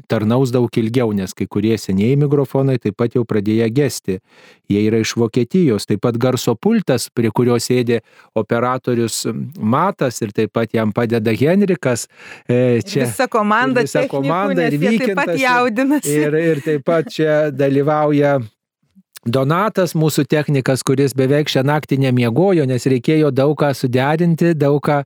tarnaus 0.05 0.53
daug 0.53 0.69
ilgiau, 0.77 1.09
nes 1.17 1.33
kai 1.33 1.47
kurie 1.49 1.73
senieji 1.81 2.19
mikrofonai 2.21 2.77
taip 2.83 2.99
pat 3.01 3.17
jau 3.17 3.23
pradėjo 3.25 3.71
gesti. 3.73 4.19
Jie 4.69 4.85
yra 4.85 5.01
iš 5.01 5.15
Vokietijos, 5.17 5.89
taip 5.89 6.03
pat 6.05 6.21
garso 6.21 6.53
pultas, 6.53 7.09
prie 7.09 7.33
kurio 7.33 7.57
sėdė 7.57 8.03
operatorius 8.37 9.23
Matas 9.57 10.21
ir 10.21 10.37
taip 10.37 10.53
pat 10.53 10.77
jam 10.77 10.93
padeda 10.93 11.33
Henrikas. 11.33 12.05
E, 12.45 12.81
čia, 12.85 13.07
visa 13.07 13.25
komanda, 13.25 13.87
visa 13.87 14.05
komanda 14.11 14.69
ir 14.69 14.77
vykintas. 14.77 15.15
Taip 15.17 15.33
pat 15.33 15.41
jaudinasi. 15.41 16.19
Ir, 16.21 16.41
ir 16.53 16.67
taip 16.69 16.85
pat 16.85 17.09
čia 17.09 17.39
dalyvauja 17.49 18.37
Donatas, 19.23 19.93
mūsų 19.95 20.25
technikas, 20.27 20.81
kuris 20.83 21.13
beveik 21.15 21.47
šią 21.47 21.61
naktį 21.63 21.95
nemiegojo, 22.03 22.65
nes 22.67 22.83
reikėjo 22.91 23.29
daug 23.31 23.53
ką 23.55 23.69
suderinti, 23.71 24.51
daug 24.51 24.81
ką, 24.83 24.97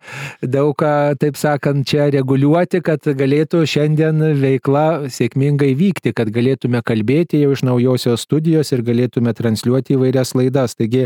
daug 0.42 0.72
ką, 0.74 0.94
taip 1.22 1.38
sakant, 1.38 1.86
čia 1.86 2.08
reguliuoti, 2.10 2.82
kad 2.82 3.06
galėtų 3.06 3.62
šiandien 3.70 4.24
veikla 4.42 5.06
sėkmingai 5.14 5.70
vykti, 5.78 6.16
kad 6.18 6.32
galėtume 6.34 6.82
kalbėti 6.82 7.44
jau 7.44 7.52
iš 7.54 7.62
naujosios 7.68 8.26
studijos 8.26 8.74
ir 8.74 8.82
galėtume 8.88 9.36
transliuoti 9.38 9.94
įvairias 10.00 10.34
laidas. 10.34 10.74
Taigi 10.82 11.06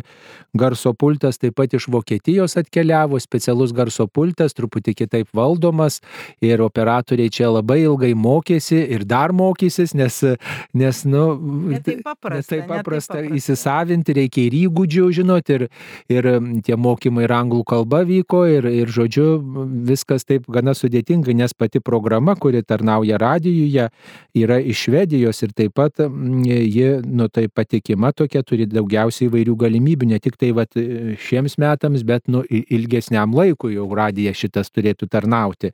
garso 0.56 0.96
pultas 0.96 1.42
taip 1.42 1.58
pat 1.60 1.76
iš 1.76 1.90
Vokietijos 1.92 2.56
atkeliavo, 2.64 3.20
specialus 3.20 3.76
garso 3.76 4.08
pultas, 4.08 4.56
truputį 4.56 4.96
kitaip 5.04 5.36
valdomas 5.36 6.00
ir 6.40 6.64
operatoriai 6.64 7.28
čia 7.28 7.52
labai 7.52 7.82
ilgai 7.84 8.14
mokėsi 8.16 8.80
ir 8.96 9.04
dar 9.04 9.36
mokysis, 9.36 9.98
nes, 10.00 10.24
nes 10.72 11.04
nu, 11.04 11.28
netaip 11.76 12.06
paprasta. 12.08 12.56
Netaip 12.56 12.72
paprasta 12.72 13.01
paprasta 13.08 13.36
įsisavinti, 13.36 14.14
reikia 14.16 14.46
ir 14.48 14.56
įgūdžių, 14.66 15.06
žinot, 15.16 15.50
ir, 15.50 15.68
ir 16.12 16.28
tie 16.66 16.76
mokymai 16.78 17.26
ir 17.26 17.34
anglų 17.36 17.64
kalba 17.68 18.04
vyko, 18.08 18.44
ir, 18.50 18.66
ir 18.66 18.92
žodžiu, 18.92 19.40
viskas 19.88 20.26
taip 20.26 20.48
gana 20.52 20.74
sudėtingai, 20.78 21.34
nes 21.38 21.54
pati 21.54 21.80
programa, 21.80 22.36
kuri 22.36 22.64
tarnauja 22.64 23.20
radijuje, 23.22 23.90
yra 24.38 24.60
iš 24.60 24.86
Švedijos 24.88 25.42
ir 25.46 25.54
taip 25.54 25.76
pat 25.78 26.02
ji, 26.02 26.88
nu 27.06 27.28
tai 27.30 27.48
patikima 27.48 28.12
tokia, 28.12 28.44
turi 28.44 28.66
daugiausiai 28.70 29.30
įvairių 29.30 29.56
galimybių, 29.66 30.10
ne 30.12 30.20
tik 30.20 30.38
tai 30.42 30.52
vat, 30.58 30.74
šiems 31.22 31.58
metams, 31.62 32.04
bet 32.08 32.28
nu, 32.32 32.44
ilgesniam 32.50 33.34
laikui 33.36 33.76
jau 33.76 33.88
radija 33.96 34.34
šitas 34.36 34.72
turėtų 34.74 35.08
tarnauti. 35.12 35.72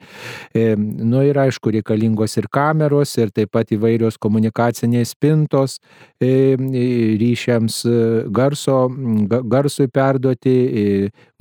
E, 0.53 0.75
nu 0.77 1.23
ir 1.25 1.39
aišku, 1.39 1.71
reikalingos 1.77 2.37
ir 2.37 2.49
kameros, 2.51 3.15
ir 3.17 3.31
taip 3.31 3.53
pat 3.55 3.71
įvairios 3.73 4.19
komunikacinės 4.21 5.15
spintos, 5.15 5.79
e, 6.19 6.57
ryšiams 7.17 7.81
e, 7.85 7.97
garso, 8.33 8.77
garsui 9.49 9.87
perduoti, 9.87 10.55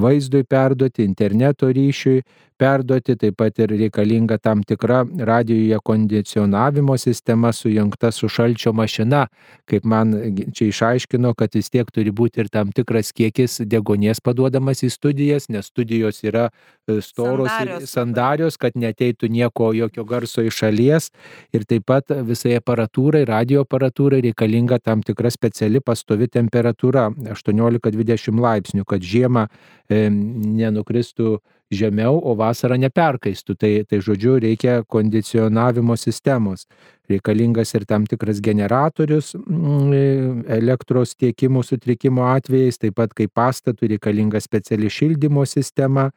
vaizdui 0.01 0.45
perduoti, 0.49 1.05
interneto 1.05 1.71
ryšiui 1.73 2.23
perduoti, 2.59 3.17
taip 3.21 3.37
pat 3.41 3.59
ir 3.61 3.73
reikalinga 3.77 4.39
tam 4.43 4.63
tikra 4.67 5.03
radijoje 5.29 5.79
kondicionavimo 5.85 6.97
sistema 6.99 7.53
sujungta 7.53 8.11
su 8.11 8.29
šalčio 8.29 8.73
mašina, 8.73 9.27
kaip 9.65 9.85
man 9.85 10.15
čia 10.55 10.69
išaiškino, 10.69 11.35
kad 11.35 11.55
vis 11.55 11.71
tiek 11.71 11.91
turi 11.93 12.11
būti 12.11 12.41
ir 12.45 12.49
tam 12.53 12.73
tikras 12.73 13.13
kiekis 13.17 13.61
degonės 13.69 14.21
paduodamas 14.25 14.83
į 14.87 14.91
studijas, 14.95 15.49
nes 15.49 15.69
studijos 15.69 16.23
yra 16.25 16.49
e, 16.49 17.01
storos 17.01 17.51
Sandarios. 17.51 17.91
sandarios, 17.91 18.57
kad 18.57 18.77
neteitų 18.77 19.31
nieko, 19.33 19.73
jokio 19.77 20.05
garso 20.05 20.45
iš 20.47 20.63
šalies 20.63 21.11
ir 21.53 21.67
taip 21.69 21.87
pat 21.87 22.13
visai 22.27 22.57
aparatūrai, 22.61 23.27
radio 23.29 23.65
aparatūrai 23.67 24.23
reikalinga 24.31 24.81
tam 24.83 25.03
tikra 25.07 25.31
speciali 25.31 25.81
pastovi 25.81 26.29
temperatūra 26.33 27.11
18-20 27.37 28.41
laipsnių, 28.41 28.87
kad 28.89 29.05
žiemą 29.05 29.47
e, 29.47 30.09
nenukristų 30.11 31.37
žemiau, 31.73 32.19
o 32.23 32.35
vasarą 32.39 32.79
neperkaistų. 32.81 33.57
Tai, 33.59 33.73
tai 33.89 34.01
žodžiu, 34.05 34.37
reikia 34.43 34.81
kondicionavimo 34.89 35.97
sistemos. 35.99 36.67
Reikalingas 37.11 37.75
ir 37.79 37.87
tam 37.87 38.07
tikras 38.07 38.41
generatorius 38.43 39.35
mm, 39.39 40.47
elektros 40.59 41.15
tiekimo 41.19 41.63
sutrikimo 41.67 42.27
atvejais, 42.33 42.81
taip 42.83 42.97
pat 42.99 43.15
kaip 43.15 43.35
pastatų 43.35 43.93
reikalinga 43.95 44.43
speciali 44.43 44.91
šildymo 44.91 45.47
sistema 45.47 46.09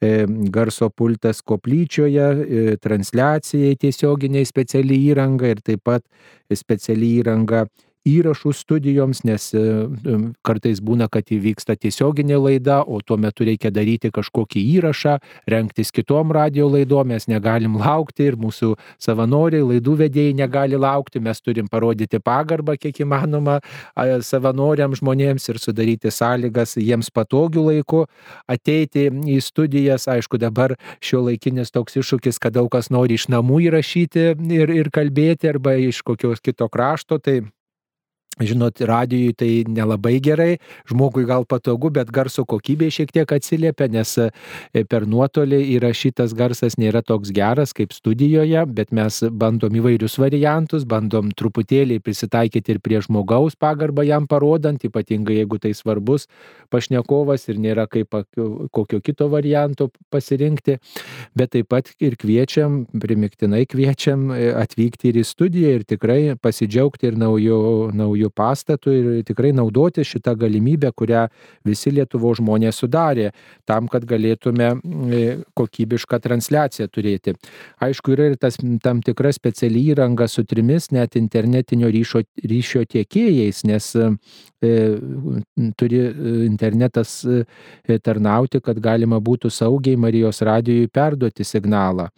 e, 0.00 0.24
garso 0.52 0.88
pultas 0.90 1.42
koplyčioje, 1.44 2.30
e, 2.40 2.78
transliacijai 2.80 3.76
tiesioginiai 3.80 4.48
speciali 4.48 4.96
įranga 5.10 5.52
ir 5.52 5.60
taip 5.64 5.84
pat 5.84 6.04
speciali 6.56 7.18
įranga 7.20 7.66
įrašų 8.08 8.52
studijoms, 8.56 9.22
nes 9.28 9.50
e, 9.52 9.62
kartais 10.46 10.80
būna, 10.80 11.08
kad 11.12 11.28
įvyksta 11.28 11.76
tiesioginė 11.76 12.38
laida, 12.40 12.80
o 12.80 13.00
tuo 13.04 13.18
metu 13.20 13.44
reikia 13.44 13.72
daryti 13.74 14.10
kažkokį 14.14 14.62
įrašą, 14.78 15.18
renktis 15.50 15.92
kitom 15.92 16.32
radio 16.32 16.68
laidom, 16.72 17.10
mes 17.12 17.28
negalim 17.28 17.76
laukti 17.80 18.30
ir 18.30 18.38
mūsų 18.40 18.72
savanoriai, 19.00 19.64
laidų 19.74 19.98
vedėjai 20.04 20.38
negali 20.40 20.80
laukti, 20.80 21.20
mes 21.20 21.40
turim 21.44 21.68
parodyti 21.68 22.20
pagarbą 22.24 22.76
kiek 22.80 23.02
įmanoma 23.04 23.58
savanoriam 24.24 24.94
žmonėms 24.96 25.50
ir 25.52 25.60
sudaryti 25.60 26.12
sąlygas 26.14 26.76
jiems 26.80 27.12
patogių 27.12 27.66
laikų 27.68 28.04
ateiti 28.50 29.08
į 29.10 29.40
studijas. 29.44 30.08
Aišku, 30.10 30.40
dabar 30.40 30.76
šio 31.04 31.24
laikinis 31.28 31.72
toks 31.74 32.00
iššūkis, 32.00 32.40
kad 32.40 32.56
daug 32.56 32.70
kas 32.72 32.90
nori 32.90 33.18
iš 33.18 33.28
namų 33.32 33.60
įrašyti 33.68 34.26
ir, 34.56 34.74
ir 34.80 34.92
kalbėti 34.94 35.50
arba 35.50 35.76
iš 35.80 36.02
kokios 36.06 36.40
kito 36.44 36.68
krašto, 36.72 37.20
tai 37.20 37.40
Žinot, 38.38 38.80
radijui 38.80 39.32
tai 39.34 39.64
nelabai 39.68 40.20
gerai, 40.22 40.60
žmogui 40.88 41.26
gal 41.28 41.42
patogu, 41.44 41.90
bet 41.92 42.08
garso 42.14 42.46
kokybė 42.48 42.86
šiek 42.94 43.10
tiek 43.12 43.32
atsiliepia, 43.34 43.88
nes 43.90 44.14
e, 44.22 44.28
per 44.88 45.04
nuotolį 45.10 45.58
įrašytas 45.74 46.32
garsas 46.38 46.78
nėra 46.80 47.02
toks 47.04 47.34
geras 47.36 47.74
kaip 47.76 47.92
studijoje, 47.92 48.62
bet 48.70 48.94
mes 48.96 49.18
bandom 49.34 49.74
įvairius 49.82 50.16
variantus, 50.22 50.86
bandom 50.88 51.32
truputėlį 51.36 51.98
prisitaikyti 52.06 52.76
ir 52.76 52.80
prie 52.80 53.00
žmogaus 53.04 53.58
pagarbą 53.60 54.06
jam 54.08 54.30
parodant, 54.30 54.80
ypatingai 54.88 55.42
jeigu 55.42 55.58
tai 55.60 55.74
svarbus 55.76 56.28
pašnekovas 56.72 57.48
ir 57.50 57.60
nėra 57.60 57.88
kaip 57.90 58.14
kokio 58.70 59.02
kito 59.04 59.28
varianto 59.28 59.90
pasirinkti, 60.14 60.78
bet 61.36 61.52
taip 61.58 61.68
pat 61.74 61.92
ir 61.98 62.16
kviečiam, 62.16 62.86
primiktinai 62.94 63.66
kviečiam 63.68 64.30
e, 64.32 64.48
atvykti 64.64 65.12
ir 65.12 65.20
į 65.20 65.28
studiją 65.28 65.76
ir 65.76 65.86
tikrai 65.92 66.20
pasidžiaugti 66.40 67.10
ir 67.10 67.20
naujų, 67.20 67.60
naujų 67.92 68.19
naujų 68.20 68.30
pastatų 68.34 68.92
ir 68.92 69.24
tikrai 69.24 69.52
naudoti 69.52 70.04
šitą 70.04 70.36
galimybę, 70.36 70.92
kurią 70.92 71.28
visi 71.64 71.90
Lietuvo 71.90 72.34
žmonės 72.34 72.80
sudarė, 72.80 73.32
tam, 73.66 73.88
kad 73.88 74.04
galėtume 74.04 74.76
e, 74.76 75.38
kokybišką 75.54 76.20
transliaciją 76.20 76.88
turėti. 76.88 77.34
Aišku, 77.80 78.12
yra 78.14 78.30
ir 78.30 78.36
tas 78.36 78.58
tam 78.82 79.00
tikra 79.02 79.32
speciali 79.32 79.90
įranga 79.90 80.28
su 80.28 80.44
trimis 80.44 80.90
net 80.92 81.16
internetinio 81.16 81.88
ryšio, 81.90 82.22
ryšio 82.44 82.84
tiekėjais, 82.84 83.64
nes 83.64 83.94
e, 83.96 84.10
turi 85.76 86.00
e, 86.00 86.46
internetas 86.46 87.24
e, 87.24 87.98
tarnauti, 87.98 88.60
kad 88.60 88.78
galima 88.80 89.20
būtų 89.20 89.50
saugiai 89.50 89.96
Marijos 89.96 90.42
radijui 90.42 90.88
perduoti 90.92 91.44
signalą 91.44 92.10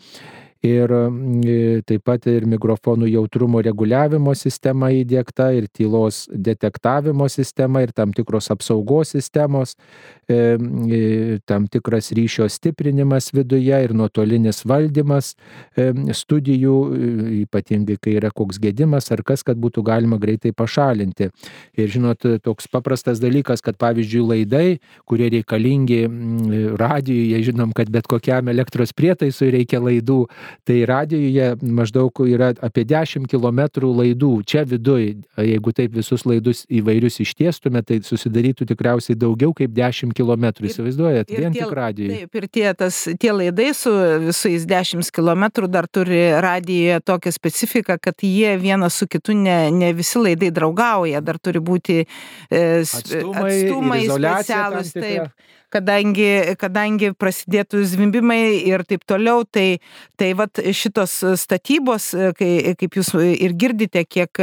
ir 0.62 0.90
e, 0.94 1.82
taip 1.86 2.04
pat 2.06 2.26
ir 2.30 2.46
mikrofonų 2.46 3.08
jautrumo 3.10 3.60
reguliavimo 3.64 4.34
sistema 4.38 4.92
įdėkta, 4.94 5.50
ir 5.58 5.66
tylos 5.74 6.24
detektavimo 6.30 7.26
sistema, 7.30 7.82
ir 7.82 7.92
tam 7.96 8.14
tikros 8.14 8.50
apsaugos 8.54 9.12
sistemos, 9.16 9.74
e, 10.30 10.36
e, 10.54 11.00
tam 11.50 11.66
tikras 11.66 12.12
ryšio 12.14 12.46
stiprinimas 12.50 13.32
viduje 13.34 13.82
ir 13.84 13.94
nuotolinis 13.96 14.62
valdymas 14.68 15.32
studijų, 16.22 16.76
ypatingai 17.42 17.96
kai 18.02 18.16
yra 18.20 18.30
koks 18.34 18.60
gedimas 18.62 19.10
ar 19.14 19.22
kas, 19.26 19.42
kad 19.46 19.58
būtų 19.58 19.82
galima 19.86 20.18
greitai 20.22 20.52
pašalinti. 20.54 21.30
Ir 21.78 21.90
žinot, 21.90 22.26
toks 22.44 22.68
paprastas 22.70 23.20
dalykas, 23.22 23.62
kad 23.64 23.78
pavyzdžiui 23.80 24.22
laidai, 24.28 24.66
kurie 25.08 25.30
reikalingi 25.32 26.04
radijuje, 26.78 27.42
žinom, 27.48 27.72
kad 27.76 27.90
bet 27.92 28.06
kokiam 28.10 28.50
elektros 28.52 28.94
prietaisui 28.96 29.50
reikia 29.56 29.80
laidų, 29.82 30.20
tai 30.64 30.82
radijuje 30.88 31.56
maždaug 31.62 32.22
yra 32.26 32.52
apie 32.64 32.84
10 32.88 33.28
km 33.30 33.60
laidų 33.82 34.32
čia 34.48 34.64
viduj. 34.68 35.22
Jeigu 35.42 35.72
taip 35.76 35.94
visus 35.96 36.26
laidus 36.28 36.64
įvairius 36.72 37.20
ištiestume, 37.24 37.82
tai 37.86 38.00
susidarytų 38.06 38.66
tikriausiai 38.72 39.18
daugiau 39.18 39.54
kaip 39.56 39.72
10 39.76 40.14
km. 40.16 40.50
Įsivaizduojat, 40.62 41.30
vien 41.32 41.54
tie, 41.54 41.62
tik 41.64 41.74
radijuje. 41.76 42.18
Taip, 42.22 42.38
ir 42.40 42.48
tie, 42.52 42.66
tas, 42.78 43.00
tie 43.20 43.32
laidai 43.34 43.70
su 43.76 43.92
visais 44.26 44.66
10 44.68 45.10
km 45.14 45.48
dar 45.72 45.88
turi 45.88 46.20
radijoje 46.42 47.00
tokią 47.06 47.32
specifiką, 47.34 47.98
kad 48.02 48.22
jie 48.26 48.56
vienas 48.60 48.98
su 48.98 49.08
kitu 49.10 49.36
ne, 49.36 49.70
ne 49.70 49.92
visi 49.96 50.20
laidai 50.20 50.52
draugauja, 50.54 51.22
dar 51.24 51.40
turi 51.42 51.62
būti 51.62 52.02
e, 52.02 52.62
atstumai, 52.82 53.50
atstumai 53.50 54.04
specialūs. 54.08 54.94
Taip 54.96 55.58
kadangi, 55.72 56.54
kadangi 56.60 57.12
prasidėtų 57.18 57.82
zvimbimai 57.88 58.42
ir 58.68 58.84
taip 58.88 59.06
toliau, 59.08 59.44
tai, 59.48 59.80
tai 60.20 60.32
vat 60.38 60.60
šitos 60.60 61.14
statybos, 61.40 62.10
kai, 62.38 62.74
kaip 62.78 62.98
jūs 62.98 63.12
ir 63.16 63.56
girdite, 63.58 64.04
kiek 64.04 64.42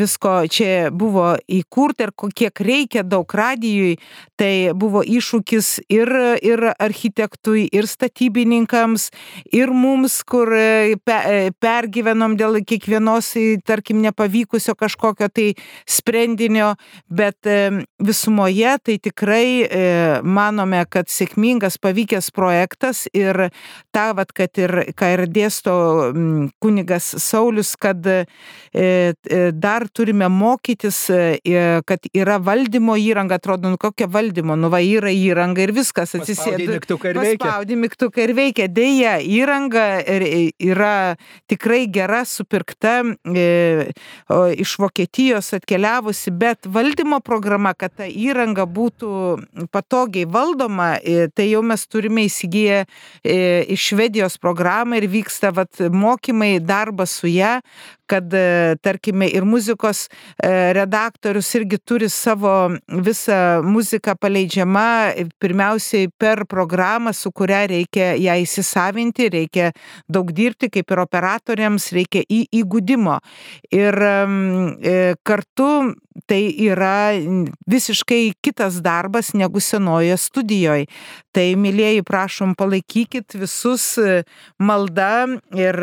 visko 0.00 0.34
čia 0.50 0.90
buvo 0.90 1.34
įkurta 1.50 2.08
ir 2.08 2.14
kiek 2.36 2.62
reikia 2.64 3.04
daug 3.06 3.30
radijui, 3.34 3.98
tai 4.40 4.72
buvo 4.76 5.02
iššūkis 5.04 5.68
ir, 5.92 6.10
ir 6.46 6.64
architektui, 6.72 7.66
ir 7.72 7.88
statybininkams, 7.90 9.10
ir 9.52 9.72
mums, 9.76 10.20
kur 10.24 10.52
pe, 11.04 11.18
pergyvenom 11.60 12.36
dėl 12.40 12.60
kiekvienos, 12.64 13.34
tarkim, 13.68 14.00
nepavykusio 14.04 14.76
kažkokio 14.78 15.28
tai 15.28 15.48
sprendinio, 15.88 16.74
bet 17.08 17.48
visumoje 18.00 18.76
tai 18.84 18.96
tikrai 19.02 19.46
manome, 20.30 20.82
kad 20.90 21.10
sėkmingas 21.10 21.78
pavykęs 21.82 22.30
projektas 22.34 23.04
ir 23.16 23.50
tą, 23.94 24.06
vat, 24.18 24.32
kad 24.36 24.60
ir 24.60 24.74
ką 24.98 25.10
ir 25.16 25.24
dėsto 25.30 25.74
kunigas 26.62 27.10
Saulis, 27.20 27.74
kad 27.80 28.06
e, 28.06 28.24
e, 28.72 29.40
dar 29.52 29.88
turime 29.88 30.28
mokytis, 30.32 31.02
e, 31.10 31.80
kad 31.86 32.06
yra 32.14 32.38
valdymo 32.42 32.96
įranga, 33.00 33.40
atrodo, 33.40 33.70
nu 33.72 33.80
kokia 33.80 34.08
valdymo, 34.10 34.56
nu 34.58 34.70
va 34.72 34.82
yra 34.84 35.12
įranga 35.14 35.64
ir 35.64 35.74
viskas 35.76 36.14
atsisėdi. 36.18 36.68
Mygtuką 36.76 37.12
ir 37.12 37.20
veikia. 37.20 37.44
Paspaudi 37.44 37.78
mygtuką 37.80 38.24
ir 38.24 38.34
veikia. 38.36 38.68
Deja, 38.70 39.16
įranga 39.20 39.86
yra 40.06 40.94
tikrai 41.50 41.84
gera, 41.92 42.22
supirkta 42.28 43.00
iš 44.60 44.76
Vokietijos 44.80 45.52
atkeliavusi, 45.56 46.32
bet 46.34 46.68
valdymo 46.70 47.20
programa, 47.24 47.74
kad 47.74 47.94
ta 48.00 48.06
įranga 48.08 48.66
būtų 48.70 49.10
patogiai 49.72 50.19
tiesiogiai 50.20 50.26
valdoma, 50.26 50.98
tai 51.34 51.50
jau 51.50 51.62
mes 51.62 51.86
turime 51.86 52.24
įsigiję 52.26 52.84
iš 53.70 53.90
Švedijos 53.90 54.38
programą 54.38 54.96
ir 54.96 55.08
vyksta 55.08 55.52
vat, 55.52 55.80
mokymai, 55.90 56.60
darbas 56.60 57.10
su 57.20 57.28
ją, 57.28 57.60
kad 58.10 58.26
tarkime 58.82 59.28
ir 59.30 59.44
muzikos 59.44 60.08
redaktorius 60.42 61.54
irgi 61.54 61.78
turi 61.78 62.08
savo 62.10 62.70
visą 62.88 63.62
muziką 63.62 64.16
paleidžiama 64.18 65.14
pirmiausiai 65.38 66.10
per 66.18 66.44
programą, 66.46 67.12
su 67.14 67.30
kuria 67.30 67.66
reikia 67.70 68.16
ją 68.18 68.34
įsisavinti, 68.42 69.30
reikia 69.30 69.70
daug 70.08 70.32
dirbti, 70.32 70.70
kaip 70.70 70.90
ir 70.90 71.04
operatoriams, 71.04 71.92
reikia 71.94 72.24
į 72.26 72.48
įgūdimo. 72.62 73.20
Ir 73.70 73.94
kartu 75.22 75.70
tai 76.26 76.40
yra 76.66 77.14
visiškai 77.70 78.34
kitas 78.42 78.80
darbas 78.82 79.32
negu 79.38 79.62
senoje 80.10 80.16
studijoje. 80.18 80.86
Tai, 81.30 81.54
mėlyjeji, 81.54 82.02
prašom, 82.02 82.56
palaikykit 82.58 83.36
visus 83.38 83.98
malda 84.58 85.38
ir, 85.54 85.76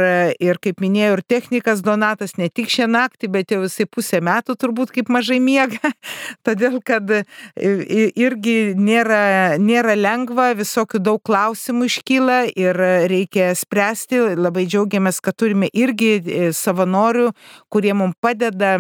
ir 0.43 0.57
kaip 0.59 0.81
minėjau, 0.81 1.17
ir 1.17 1.21
technikas 1.23 1.81
Donatas 1.81 2.35
ne 2.37 2.49
tik 2.49 2.67
šią 2.67 2.87
naktį, 2.91 3.29
bet 3.31 3.51
jau 3.51 3.61
jisai 3.63 3.87
pusę 3.87 4.19
metų 4.19 4.57
turbūt 4.59 4.91
kaip 4.91 5.07
mažai 5.09 5.39
miega, 5.39 5.93
todėl 6.45 6.81
kad 6.83 7.07
irgi 7.55 8.75
nėra, 8.75 9.55
nėra 9.57 9.95
lengva, 9.95 10.51
visokių 10.57 10.99
daug 10.99 11.23
klausimų 11.23 11.87
iškyla 11.87 12.39
ir 12.51 12.75
reikia 13.07 13.53
spręsti. 13.55 14.35
Labai 14.35 14.67
džiaugiamės, 14.67 15.21
kad 15.23 15.37
turime 15.37 15.69
irgi 15.71 16.51
savanorių, 16.51 17.31
kurie 17.71 17.95
mums 17.95 18.19
padeda 18.19 18.75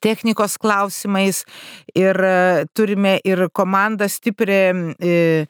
technikos 0.00 0.58
klausimais 0.58 1.44
ir 1.96 2.16
e, 2.16 2.64
turime 2.74 3.18
ir 3.24 3.48
komandą 3.52 4.08
stiprią 4.08 4.94
e, 5.00 5.46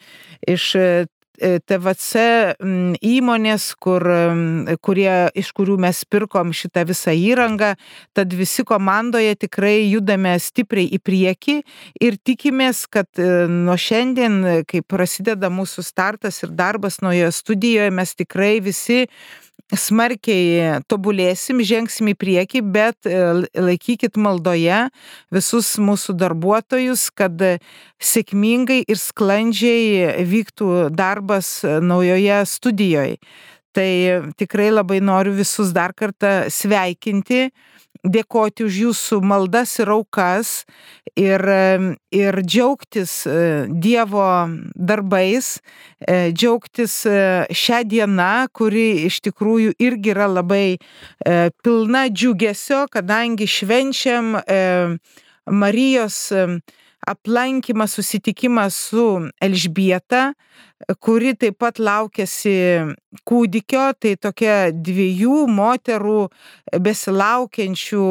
iš 0.48 0.74
e, 0.78 0.90
TVC 1.38 2.22
įmonės, 3.06 3.68
kur, 3.78 4.02
kurie, 4.82 5.12
iš 5.38 5.52
kurių 5.54 5.76
mes 5.84 6.00
pirkom 6.10 6.50
šitą 6.50 6.82
visą 6.88 7.14
įrangą, 7.14 7.76
tad 8.10 8.34
visi 8.34 8.64
komandoje 8.66 9.36
tikrai 9.46 9.84
judame 9.86 10.32
stipriai 10.42 10.90
į 10.96 10.98
priekį 10.98 11.56
ir 12.02 12.18
tikimės, 12.26 12.88
kad 12.90 13.22
nuo 13.54 13.78
šiandien, 13.78 14.64
kai 14.66 14.82
prasideda 14.82 15.46
mūsų 15.46 15.86
startas 15.86 16.42
ir 16.42 16.50
darbas 16.58 16.98
naujoje 17.06 17.30
studijoje, 17.38 17.94
mes 17.94 18.18
tikrai 18.18 18.56
visi 18.58 19.04
smarkiai 19.76 20.80
tobulėsim, 20.88 21.60
žengsim 21.64 22.12
į 22.12 22.16
priekį, 22.18 22.62
bet 22.72 23.08
e, 23.08 23.18
laikykit 23.58 24.16
maldoje 24.16 24.86
visus 25.34 25.74
mūsų 25.82 26.16
darbuotojus, 26.20 27.08
kad 27.12 27.42
sėkmingai 28.00 28.80
ir 28.88 29.00
sklandžiai 29.00 30.24
vyktų 30.28 30.88
darbas 30.96 31.60
naujoje 31.64 32.42
studijoje. 32.48 33.18
Tai 33.76 33.90
tikrai 34.40 34.70
labai 34.72 34.98
noriu 35.04 35.36
visus 35.36 35.74
dar 35.76 35.92
kartą 35.94 36.48
sveikinti 36.50 37.50
dėkoti 38.04 38.66
už 38.66 38.78
jūsų 38.84 39.18
maldas 39.26 39.74
ir 39.82 39.90
aukas 39.92 40.52
ir, 41.18 41.42
ir 42.14 42.40
džiaugtis 42.44 43.26
e, 43.26 43.66
Dievo 43.68 44.28
darbais, 44.74 45.58
e, 46.00 46.30
džiaugtis 46.32 46.94
e, 47.06 47.18
šią 47.50 47.82
dieną, 47.90 48.48
kuri 48.52 49.06
iš 49.08 49.20
tikrųjų 49.26 49.74
irgi 49.82 50.14
yra 50.14 50.28
labai 50.30 50.78
pilna 51.62 52.06
džiugesio, 52.08 52.86
kadangi 52.92 53.48
švenčiam 53.48 54.36
Marijos 55.48 56.18
aplankymą, 57.08 57.86
susitikimą 57.88 58.68
su 58.74 59.06
Elžbieta, 59.40 60.32
kuri 61.02 61.34
taip 61.38 61.58
pat 61.62 61.80
laukėsi 61.82 62.54
kūdikio, 63.28 63.86
tai 63.98 64.14
tokia 64.20 64.58
dviejų 64.72 65.46
moterų 65.50 66.20
besilaukiančių 66.84 68.04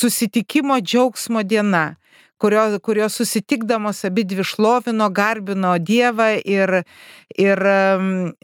susitikimo 0.00 0.80
džiaugsmo 0.84 1.46
diena 1.46 1.86
kurio, 2.40 2.78
kurio 2.82 3.08
susitikdamos 3.08 4.04
abi 4.04 4.24
dvi 4.24 4.44
šlovino, 4.44 5.08
garbino 5.12 5.74
Dievą 5.78 6.30
ir, 6.44 6.82
ir 7.36 7.64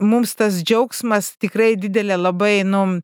mums 0.01 0.37
tas 0.37 0.61
džiaugsmas 0.62 1.33
tikrai 1.41 1.74
didelė 1.81 2.18
labai, 2.20 2.61
nu, 2.68 3.01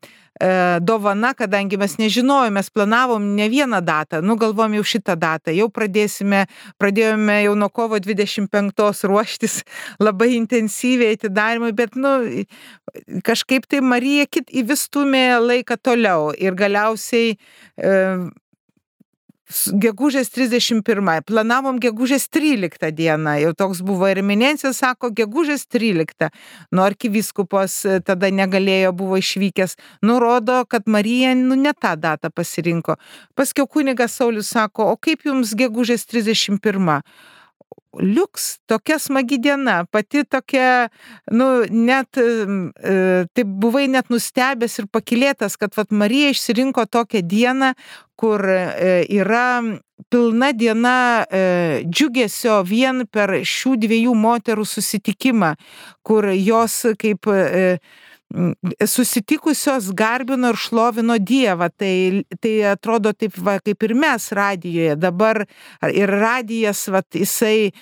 dovana, 0.80 1.32
kadangi 1.38 1.78
mes 1.78 1.96
nežinojome, 2.00 2.56
mes 2.56 2.70
planavom 2.70 3.24
ne 3.36 3.48
vieną 3.48 3.80
datą, 3.84 4.22
nu 4.22 4.36
galvom 4.40 4.74
jau 4.78 4.84
šitą 4.84 5.16
datą, 5.20 5.54
jau 5.54 5.68
pradėsime, 5.70 6.46
pradėjome 6.82 7.38
jau 7.44 7.54
nuo 7.58 7.68
kovo 7.70 8.00
25 8.02 9.04
ruoštis 9.08 9.60
labai 10.06 10.32
intensyviai 10.38 11.16
atidarimui, 11.18 11.72
bet 11.76 11.96
nu 11.96 12.14
kažkaip 13.24 13.68
tai 13.70 13.82
Marija 13.84 14.26
kit 14.26 14.50
įvistumė 14.50 15.26
laiką 15.42 15.78
toliau 15.78 16.32
ir 16.34 16.56
galiausiai 16.58 17.36
e, 17.36 17.96
gegužės 19.82 20.30
31. 20.32 21.22
Planavom 21.26 21.78
gegužės 21.82 22.28
13 22.32 22.92
dieną. 22.96 23.34
Jau 23.42 23.52
toks 23.58 23.82
buvo 23.84 24.08
ir 24.10 24.22
eminencija, 24.22 24.72
sako, 24.76 25.10
gegužės 25.14 25.66
13. 25.70 26.30
Nu, 26.72 26.84
arkiviskupas 26.84 27.76
e, 27.84 27.98
tada 28.04 28.30
negalėjo, 28.32 28.94
buvo 28.96 29.20
išvykęs. 29.20 29.76
Nurodo, 30.06 30.62
kad 30.68 30.86
Marija 30.86 31.34
nu, 31.38 31.58
ne 31.58 31.74
tą 31.74 31.94
datą 32.00 32.32
pasirinko. 32.34 32.96
Paskiau 33.38 33.68
kunigas 33.68 34.16
Saulis 34.18 34.52
sako, 34.52 34.92
o 34.92 34.96
kaip 34.96 35.26
jums 35.28 35.54
gegužės 35.58 36.06
31? 36.10 37.02
Liuks, 38.00 38.58
tokia 38.66 38.98
smagi 39.02 39.38
diena, 39.42 39.82
pati 39.90 40.24
tokia, 40.24 40.88
nu, 41.32 41.48
net, 41.70 42.16
e, 42.16 43.24
tai 43.32 43.44
buvai 43.44 43.86
net 43.92 44.10
nustebęs 44.12 44.78
ir 44.80 44.88
pakilėtas, 44.92 45.58
kad 45.60 45.76
vat 45.76 45.92
Marija 45.92 46.32
išsirinko 46.32 46.86
tokią 46.88 47.22
dieną, 47.28 47.72
kur 48.16 48.44
e, 48.48 49.02
yra 49.10 49.62
pilna 50.10 50.52
diena 50.52 51.24
e, 51.30 51.82
džiugesio 51.88 52.60
vien 52.66 53.04
per 53.10 53.34
šių 53.46 53.76
dviejų 53.82 54.14
moterų 54.18 54.66
susitikimą, 54.68 55.54
kur 56.06 56.30
jos 56.36 56.78
kaip 57.00 57.28
e, 57.32 57.78
susitikusios 58.86 59.90
garbino 59.94 60.52
ir 60.52 60.56
šlovino 60.56 61.18
Dievą. 61.18 61.68
Tai, 61.76 62.22
tai 62.40 62.54
atrodo 62.72 63.12
taip, 63.12 63.36
va, 63.38 63.58
kaip 63.60 63.84
ir 63.86 63.94
mes 63.98 64.28
radijoje. 64.32 64.96
Dabar 65.00 65.44
ir 65.92 66.12
radijas, 66.22 66.86
va, 66.92 67.02
jisai 67.14 67.56
e, 67.68 67.72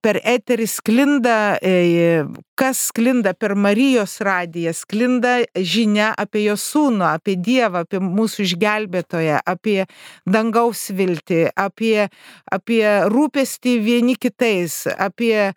per 0.00 0.20
eterį 0.22 0.68
sklinda, 0.70 1.36
e, 1.62 2.24
kas 2.58 2.86
sklinda 2.90 3.34
per 3.34 3.54
Marijos 3.58 4.18
radiją, 4.24 4.72
sklinda 4.76 5.36
žinia 5.56 6.12
apie 6.18 6.46
jo 6.46 6.56
sūnų, 6.60 7.06
apie 7.10 7.36
Dievą, 7.36 7.84
apie 7.84 8.00
mūsų 8.02 8.44
išgelbėtoją, 8.46 9.40
apie 9.46 9.84
dangaus 10.26 10.86
viltį, 10.94 11.42
apie, 11.58 12.08
apie 12.52 12.82
rūpestį 13.12 13.78
vieni 13.84 14.16
kitais, 14.16 14.84
apie 14.94 15.52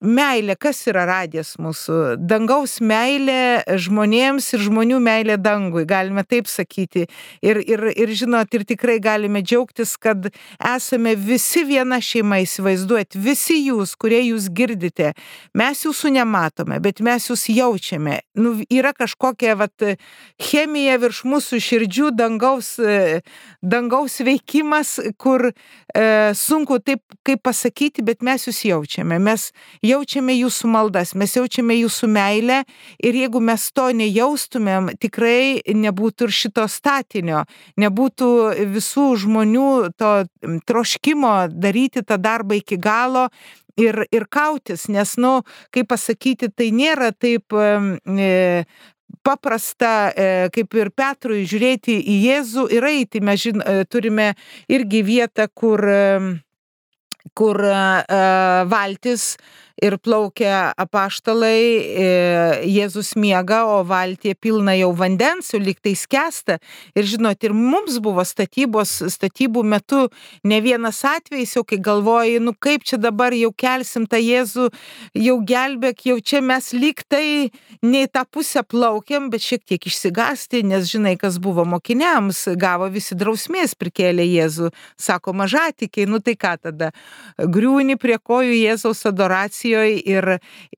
meilę. 0.00 0.56
Kas 0.60 0.84
yra 0.90 1.06
radijas 1.08 1.54
mūsų? 1.60 2.00
Dangaus 2.20 2.78
meilė 2.84 3.63
žmonėms 3.68 4.46
ir 4.54 4.62
žmonių 4.66 4.98
meilė 5.02 5.36
dangui, 5.40 5.84
galime 5.88 6.24
taip 6.26 6.48
sakyti. 6.50 7.06
Ir, 7.44 7.60
ir, 7.62 7.86
ir 7.92 8.12
žinot, 8.14 8.52
ir 8.54 8.64
tikrai 8.68 8.98
galime 9.02 9.42
džiaugtis, 9.44 9.96
kad 10.00 10.28
esame 10.58 11.14
visi 11.18 11.64
viena 11.68 12.00
šeima, 12.02 12.40
įsivaizduojat, 12.44 13.16
visi 13.16 13.58
jūs, 13.66 13.94
kurie 14.00 14.20
jūs 14.26 14.50
girdite, 14.54 15.12
mes 15.56 15.84
jūsų 15.86 16.14
nematome, 16.18 16.80
bet 16.84 17.02
mes 17.04 17.28
jūs 17.30 17.46
jaučiame. 17.52 18.20
Nu, 18.38 18.56
yra 18.72 18.94
kažkokia 18.96 19.56
vat, 19.60 19.86
chemija 20.42 20.98
virš 21.02 21.24
mūsų 21.28 21.60
širdžių, 21.64 22.10
dangaus, 22.18 22.74
dangaus 23.62 24.20
veikimas, 24.24 24.96
kur 25.20 25.48
e, 25.50 25.54
sunku 26.36 26.80
taip 26.84 27.02
kaip 27.26 27.42
pasakyti, 27.44 28.04
bet 28.04 28.24
mes 28.26 28.48
jūs 28.48 28.64
jaučiame. 28.68 29.18
Mes 29.22 29.50
jaučiame 29.84 30.34
jūsų 30.36 30.70
maldas, 30.72 31.14
mes 31.18 31.36
jaučiame 31.36 31.76
jūsų 31.80 32.10
meilę 32.10 32.62
ir 32.98 33.18
jeigu 33.18 33.40
mes 33.40 33.53
mes 33.54 33.70
to 33.74 33.88
nejaustumėm, 33.94 34.94
tikrai 34.98 35.62
nebūtų 35.62 36.28
ir 36.28 36.34
šito 36.34 36.66
statinio, 36.70 37.44
nebūtų 37.78 38.30
visų 38.74 39.06
žmonių 39.24 39.68
to 39.98 40.12
troškimo 40.66 41.34
daryti 41.50 42.02
tą 42.02 42.18
darbą 42.18 42.58
iki 42.58 42.76
galo 42.76 43.28
ir, 43.78 44.04
ir 44.10 44.26
kautis, 44.30 44.88
nes, 44.90 45.16
nu, 45.16 45.42
kaip 45.74 45.90
pasakyti, 45.92 46.50
tai 46.50 46.70
nėra 46.74 47.12
taip 47.14 47.54
e, 47.54 48.64
paprasta, 49.24 49.94
e, 50.10 50.30
kaip 50.54 50.74
ir 50.78 50.90
Petrui, 50.94 51.44
žiūrėti 51.48 51.98
į 51.98 52.16
Jėzų 52.28 52.68
ir 52.74 52.88
eiti. 52.90 53.22
Mes 53.22 53.42
žin, 53.42 53.62
e, 53.62 53.84
turime 53.86 54.32
irgi 54.68 55.02
vietą, 55.06 55.48
kur, 55.54 55.82
e, 55.82 56.02
kur 57.34 57.62
e, 57.62 57.76
valtis 58.70 59.34
ir 59.82 59.96
plaukia 59.98 60.72
apaštalai, 60.78 61.62
e, 61.64 62.06
Jėzus 62.70 63.14
miega, 63.18 63.64
o 63.66 63.82
valtie 63.86 64.34
pilna 64.34 64.76
jau 64.78 64.92
vandens, 64.94 65.50
jau 65.52 65.60
liktai 65.60 65.94
skęsta. 65.98 66.58
Ir 66.94 67.08
žinot, 67.08 67.42
ir 67.44 67.54
mums 67.56 67.98
buvo 68.02 68.22
statybos, 68.24 68.96
statybų 69.14 69.64
metu 69.66 70.06
ne 70.46 70.60
vienas 70.64 71.02
atvejis, 71.08 71.56
jau 71.58 71.64
kai 71.66 71.80
galvoji, 71.82 72.38
nu 72.42 72.54
kaip 72.54 72.86
čia 72.86 72.98
dabar 73.02 73.34
jau 73.34 73.50
kelsim 73.50 74.06
tą 74.06 74.20
Jėzų, 74.22 74.70
jau 75.18 75.36
gelbėk, 75.42 76.06
jau 76.10 76.18
čia 76.22 76.40
mes 76.44 76.70
liktai 76.72 77.50
ne 77.82 78.04
į 78.06 78.12
tą 78.14 78.24
pusę 78.30 78.62
plaukiam, 78.62 79.28
bet 79.32 79.42
šiek 79.42 79.64
tiek 79.66 79.90
išsigasti, 79.90 80.62
nes 80.64 80.86
žinai, 80.90 81.16
kas 81.20 81.40
buvo 81.42 81.66
mokiniams, 81.68 82.46
gavo 82.60 82.88
visi 82.92 83.18
drausmės 83.18 83.74
prikėlė 83.78 84.24
Jėzų, 84.28 84.70
sako 85.00 85.34
mažatikiai, 85.36 86.06
nu 86.08 86.22
tai 86.24 86.38
ką 86.38 86.54
tada, 86.62 86.92
griūni 87.38 87.98
prie 88.00 88.16
kojų 88.22 88.54
Jėzaus 88.54 89.04
adoracijos 89.10 89.63
akcijoj 89.64 90.02
ir, 90.04 90.26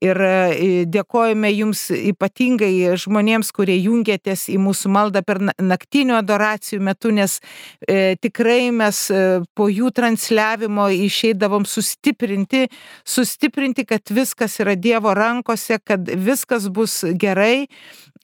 ir 0.01 0.21
e, 0.21 0.85
dėkojame 0.87 1.51
jums 1.51 1.89
ypatingai 1.91 2.95
žmonėms, 2.97 3.51
kurie 3.51 3.77
jungiatės 3.81 4.47
į 4.49 4.57
mūsų 4.63 4.89
maldą 4.89 5.23
per 5.23 5.39
naktinių 5.59 6.15
adoracijų 6.17 6.81
metu, 6.81 7.11
nes 7.11 7.39
e, 7.87 8.15
tikrai 8.15 8.71
mes 8.71 9.09
e, 9.11 9.43
po 9.55 9.67
jų 9.67 9.91
transliavimo 9.91 10.89
išeidavom 10.89 11.65
sustiprinti, 11.65 12.67
sustiprinti, 13.03 13.85
kad 13.85 14.01
viskas 14.09 14.59
yra 14.59 14.75
Dievo 14.75 15.13
rankose, 15.13 15.79
kad 15.83 16.07
viskas 16.07 16.69
bus 16.69 17.03
gerai 17.03 17.67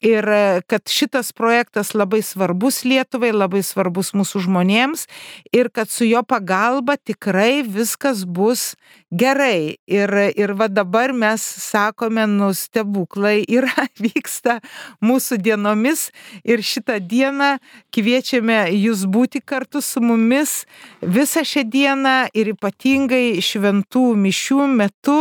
ir 0.02 0.28
e, 0.28 0.60
kad 0.66 0.88
šitas 0.90 1.32
projektas 1.32 1.94
labai 1.94 2.22
svarbus 2.22 2.82
Lietuvai, 2.84 3.32
labai 3.34 3.62
svarbus 3.62 4.12
mūsų 4.16 4.44
žmonėms 4.46 5.06
ir 5.54 5.70
kad 5.74 5.90
su 5.90 6.06
jo 6.08 6.22
pagalba 6.26 6.96
tikrai 6.96 7.62
viskas 7.62 8.24
bus 8.24 8.74
gerai. 9.14 9.76
Ir, 9.86 10.10
ir 10.34 10.54
va 10.58 10.68
dabar 10.68 11.12
mes 11.14 11.42
sakome, 11.42 12.26
nu 12.30 12.50
stebuklai 12.56 13.44
yra, 13.46 13.86
vyksta 14.04 14.58
mūsų 15.04 15.38
dienomis 15.44 16.08
ir 16.44 16.64
šitą 16.64 16.98
dieną 17.00 17.54
kviečiame 17.94 18.66
jūs 18.74 19.06
būti 19.10 19.42
kartu 19.44 19.82
su 19.84 20.02
mumis 20.04 20.64
visą 21.00 21.44
šią 21.46 21.66
dieną 21.70 22.16
ir 22.34 22.54
ypatingai 22.54 23.40
šventų 23.44 24.10
mišių 24.24 24.66
metu 24.74 25.18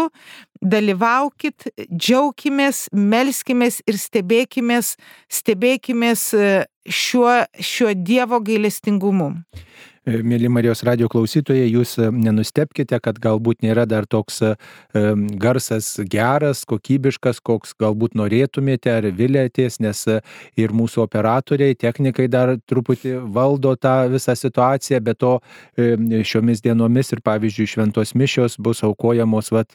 dalyvaukit, 0.63 1.67
džiaukimės, 1.91 2.87
melskimės 2.95 3.81
ir 3.89 3.99
stebėkimės, 3.99 4.95
stebėkimės 5.31 6.25
e, 6.37 6.49
šiuo, 6.87 7.43
šiuo 7.59 7.93
Dievo 7.99 8.39
gailestingumu. 8.43 9.33
E, 10.03 10.17
mėly 10.19 10.49
Marijos 10.51 10.81
radio 10.83 11.07
klausytojai, 11.07 11.69
jūs 11.71 11.93
e, 11.95 12.09
nenustepkite, 12.11 12.97
kad 12.99 13.21
galbūt 13.23 13.61
nėra 13.63 13.85
dar 13.87 14.03
toks 14.03 14.41
e, 14.43 14.49
garsas 15.39 15.93
geras, 16.11 16.65
kokybiškas, 16.67 17.39
koks 17.39 17.71
galbūt 17.79 18.17
norėtumėte 18.19 18.91
ar 18.91 19.07
vilėties, 19.15 19.79
nes 19.79 20.01
ir 20.59 20.73
mūsų 20.75 21.05
operatoriai, 21.05 21.77
technikai 21.79 22.25
dar 22.27 22.57
truputį 22.67 23.13
valdo 23.31 23.71
tą 23.79 24.09
visą 24.11 24.35
situaciją, 24.35 24.99
bet 25.07 25.21
to 25.23 25.37
šiomis 25.77 26.59
dienomis 26.65 27.13
ir 27.15 27.21
pavyzdžiui 27.23 27.69
šventos 27.75 28.11
mišios 28.19 28.57
bus 28.59 28.83
aukojamos 28.83 29.53
vat, 29.55 29.71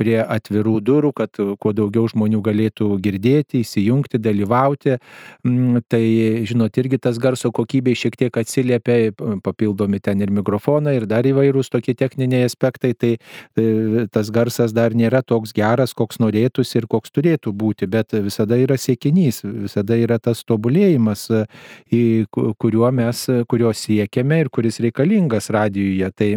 prie 0.00 0.16
atvirų 0.22 0.78
durų, 0.86 1.12
kad 1.20 1.36
kuo 1.60 1.74
daugiau 1.76 2.08
žmonių 2.08 2.40
galėtų 2.46 2.88
girdėti, 3.04 3.60
įsijungti, 3.60 4.22
dalyvauti. 4.22 4.96
Mm, 5.44 5.84
tai, 5.90 6.04
žinot, 6.48 6.80
irgi 6.80 7.02
tas 7.02 7.20
garso 7.20 7.52
kokybė 7.52 7.96
šiek 7.98 8.16
tiek 8.24 8.40
atsiliepia 8.40 9.12
papildomai 9.16 9.65
papildomi 9.66 10.00
ten 10.00 10.20
ir 10.20 10.30
mikrofonai, 10.30 10.96
ir 11.00 11.06
dar 11.06 11.26
įvairūs 11.26 11.70
tokie 11.70 11.94
techniniai 11.94 12.46
aspektai, 12.46 12.94
tai 12.94 13.16
e, 13.56 14.06
tas 14.12 14.30
garsas 14.30 14.72
dar 14.72 14.94
nėra 14.94 15.22
toks 15.22 15.52
geras, 15.52 15.94
koks 15.94 16.20
norėtųsi 16.20 16.78
ir 16.80 16.86
koks 16.86 17.10
turėtų 17.10 17.52
būti, 17.52 17.86
bet 17.86 18.12
visada 18.12 18.56
yra 18.56 18.76
siekinys, 18.76 19.42
visada 19.44 19.96
yra 19.96 20.18
tas 20.18 20.44
tobulėjimas, 20.44 21.28
kuriuo 22.32 22.90
mes, 22.92 23.26
kurio 23.48 23.72
siekiame 23.72 24.40
ir 24.44 24.50
kuris 24.50 24.80
reikalingas 24.80 25.50
radijuje. 25.50 26.10
Tai 26.16 26.30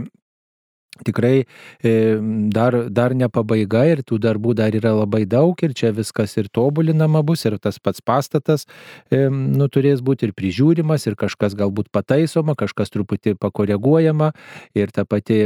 tikrai 1.04 1.46
e, 1.84 2.18
dar, 2.50 2.90
dar 2.90 3.14
ne 3.14 3.28
pabaiga 3.30 3.86
ir 3.88 4.02
tų 4.04 4.20
darbų 4.22 4.56
dar 4.58 4.74
yra 4.76 4.92
labai 4.98 5.24
daug 5.30 5.60
ir 5.64 5.74
čia 5.78 5.92
viskas 5.96 6.36
ir 6.42 6.50
tobulinama 6.52 7.22
bus 7.26 7.46
ir 7.46 7.58
tas 7.62 7.80
pats 7.80 8.02
pastatas 8.02 8.66
e, 9.12 9.28
nu, 9.30 9.70
turės 9.72 10.02
būti 10.02 10.28
ir 10.28 10.34
prižiūrimas 10.36 11.06
ir 11.08 11.16
kažkas 11.20 11.56
galbūt 11.60 11.92
pataisoma, 11.94 12.56
kažkas 12.60 12.92
truputį 12.94 13.36
pakoreguojama 13.40 14.32
ir 14.78 14.92
ta 14.92 15.06
pati 15.06 15.46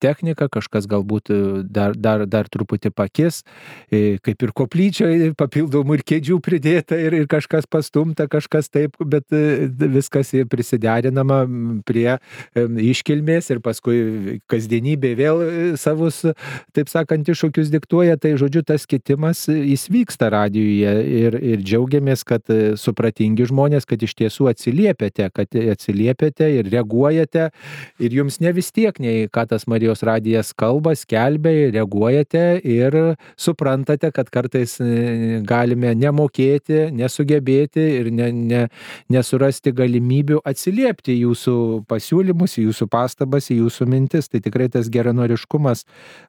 technika, 0.00 0.48
kažkas 0.52 0.86
galbūt 0.90 1.32
dar, 1.64 1.96
dar, 1.96 2.26
dar 2.28 2.48
truputį 2.52 2.92
pakis, 2.94 3.42
e, 3.90 4.20
kaip 4.22 4.46
ir 4.46 4.54
koplyčioje 4.54 5.32
papildomų 5.38 5.98
ir 5.98 6.06
kėdžių 6.12 6.38
pridėta 6.44 7.00
ir, 7.00 7.18
ir 7.24 7.28
kažkas 7.30 7.66
pastumta, 7.66 8.28
kažkas 8.30 8.70
taip, 8.70 9.00
bet 9.00 9.32
viskas 9.32 10.34
prisiderinama 10.50 11.42
prie 11.88 12.18
iškilmės 12.54 13.50
ir 13.54 13.64
paskui 13.64 14.38
kasdienį 14.50 14.73
kasdienybė 14.74 15.14
vėl 15.16 15.42
e, 15.42 15.76
savus, 15.78 16.24
taip 16.74 16.88
sakant, 16.90 17.26
iššūkius 17.28 17.70
diktuoja, 17.70 18.16
tai 18.18 18.34
žodžiu, 18.36 18.64
tas 18.66 18.86
kitimas 18.86 19.46
e, 19.48 19.56
jis 19.70 19.88
vyksta 19.90 20.30
radijuje 20.30 20.92
ir, 21.04 21.36
ir 21.38 21.62
džiaugiamės, 21.62 22.24
kad 22.24 22.42
e, 22.50 22.76
supratingi 22.76 23.46
žmonės, 23.46 23.86
kad 23.86 24.02
iš 24.02 24.14
tiesų 24.18 24.50
atsiliepiate, 24.50 25.30
kad 25.34 25.54
atsiliepiate 25.54 26.50
ir 26.58 26.70
reaguojate 26.72 27.50
ir 28.00 28.16
jums 28.18 28.40
ne 28.40 28.52
vis 28.52 28.72
tiek, 28.72 28.98
nei 28.98 29.28
ką 29.28 29.46
tas 29.50 29.66
Marijos 29.70 30.02
radijas 30.02 30.52
kalba, 30.56 30.94
skelbia, 30.96 31.70
reaguojate 31.74 32.60
ir 32.64 33.16
suprantate, 33.36 34.10
kad 34.14 34.30
kartais 34.30 34.76
galime 35.46 35.94
nemokėti, 35.98 36.90
nesugebėti 36.94 37.84
ir 38.00 38.10
ne, 38.14 38.30
ne, 38.34 38.62
nesurasti 39.12 39.74
galimybių 39.74 40.40
atsiliepti 40.44 41.18
jūsų 41.20 41.56
pasiūlymus, 41.90 42.58
jūsų 42.60 42.88
pastabas, 42.90 43.50
jūsų 43.52 43.88
mintis. 43.90 44.30
Tai 44.32 44.40
tikrai 44.44 44.63
tikrai 44.64 44.68
tas 44.68 44.90
geranoriškumas 44.90 45.84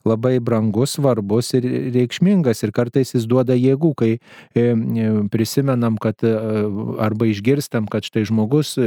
labai 0.06 0.40
brangus, 0.40 0.96
svarbus 0.96 1.54
ir 1.54 1.66
reikšmingas 1.94 2.64
ir 2.64 2.72
kartais 2.72 3.14
jis 3.14 3.26
duoda 3.28 3.56
jėgų, 3.56 3.94
kai 3.96 4.12
e, 4.16 4.20
e, 4.56 5.28
prisimenam, 5.32 5.98
kad 5.98 6.16
e, 6.24 6.34
arba 7.00 7.26
išgirstam, 7.26 7.88
kad 7.88 8.04
štai 8.04 8.26
žmogus 8.26 8.78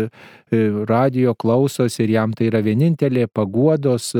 radio 0.88 1.34
klausosi 1.34 2.04
ir 2.04 2.10
jam 2.10 2.32
tai 2.32 2.48
yra 2.48 2.60
vienintelė 2.62 3.28
paguodos 3.28 4.14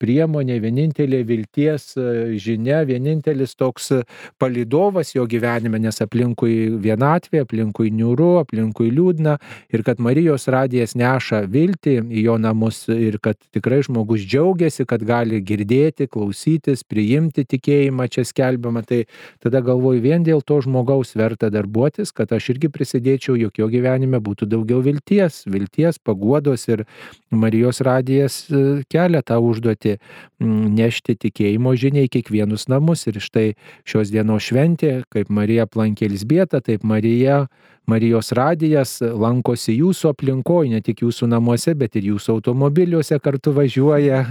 priemonė, 0.00 0.58
vienintelė 0.62 1.22
vilties 1.26 1.94
e, 1.96 2.36
žinia, 2.42 2.82
vienintelis 2.88 3.56
toks 3.56 3.92
palidovas 4.40 5.14
jo 5.14 5.26
gyvenime, 5.30 5.80
nes 5.82 6.00
aplinkui 6.04 6.56
vienatvė, 6.82 7.42
aplinkui 7.46 7.90
niūru, 7.94 8.36
aplinkui 8.42 8.90
liūdna 8.94 9.36
ir 9.74 9.84
kad 9.86 10.00
Marijos 10.02 10.48
radijas 10.52 10.96
neša 10.98 11.42
viltį 11.52 11.96
į 12.06 12.26
jo 12.26 12.36
namus 12.40 12.84
ir 12.92 13.18
kad 13.22 13.38
tikrai 13.54 13.80
žmogus 13.86 14.24
džiaugiasi, 14.26 14.86
kad 14.88 15.04
gali 15.06 15.40
girdėti, 15.46 16.08
klausytis, 16.12 16.84
priimti 16.84 17.46
tikėjimą 17.48 18.08
čia 18.12 18.26
skelbiamą, 18.26 18.84
tai 18.86 19.04
tada 19.42 19.62
galvoju 19.64 20.02
vien 20.04 20.26
dėl 20.26 20.42
to 20.46 20.60
žmogaus 20.64 21.14
verta 21.18 21.50
darbuotis, 21.52 22.12
kad 22.16 22.32
aš 22.36 22.50
irgi 22.54 22.70
prisidėčiau, 22.72 23.36
jog 23.40 23.60
jo 23.60 23.70
gyvenime 23.72 24.20
būtų 24.22 24.48
daugiau 24.50 24.82
vilties, 24.84 25.44
vilties, 25.50 26.00
paguodos 26.02 26.68
ir 26.68 26.84
Marijos 27.30 27.80
radijas 27.84 28.44
e, 28.50 28.82
kelia 28.90 29.22
tą 29.26 29.38
užduotį 29.42 29.85
nešti, 29.86 29.98
nešti 30.40 31.16
tikėjimo 31.16 31.74
žinia 31.78 32.06
į 32.06 32.12
kiekvienus 32.18 32.68
namus. 32.68 33.06
Ir 33.06 33.20
štai 33.22 33.54
šios 33.88 34.12
dienos 34.12 34.46
šventė, 34.48 35.04
kaip 35.12 35.30
Marija 35.30 35.66
aplankė 35.66 36.08
Elsbietą, 36.10 36.60
taip 36.60 36.84
Marija 36.84 37.46
Marijos 37.90 38.32
radijas 38.36 38.98
lankosi 39.00 39.76
jūsų 39.78 40.10
aplinkoje, 40.14 40.72
ne 40.74 40.80
tik 40.84 41.04
jūsų 41.04 41.28
namuose, 41.30 41.74
bet 41.78 41.96
ir 41.98 42.10
jūsų 42.12 42.38
automobiliuose 42.38 43.18
kartu 43.22 43.52
važiuoja, 43.56 44.22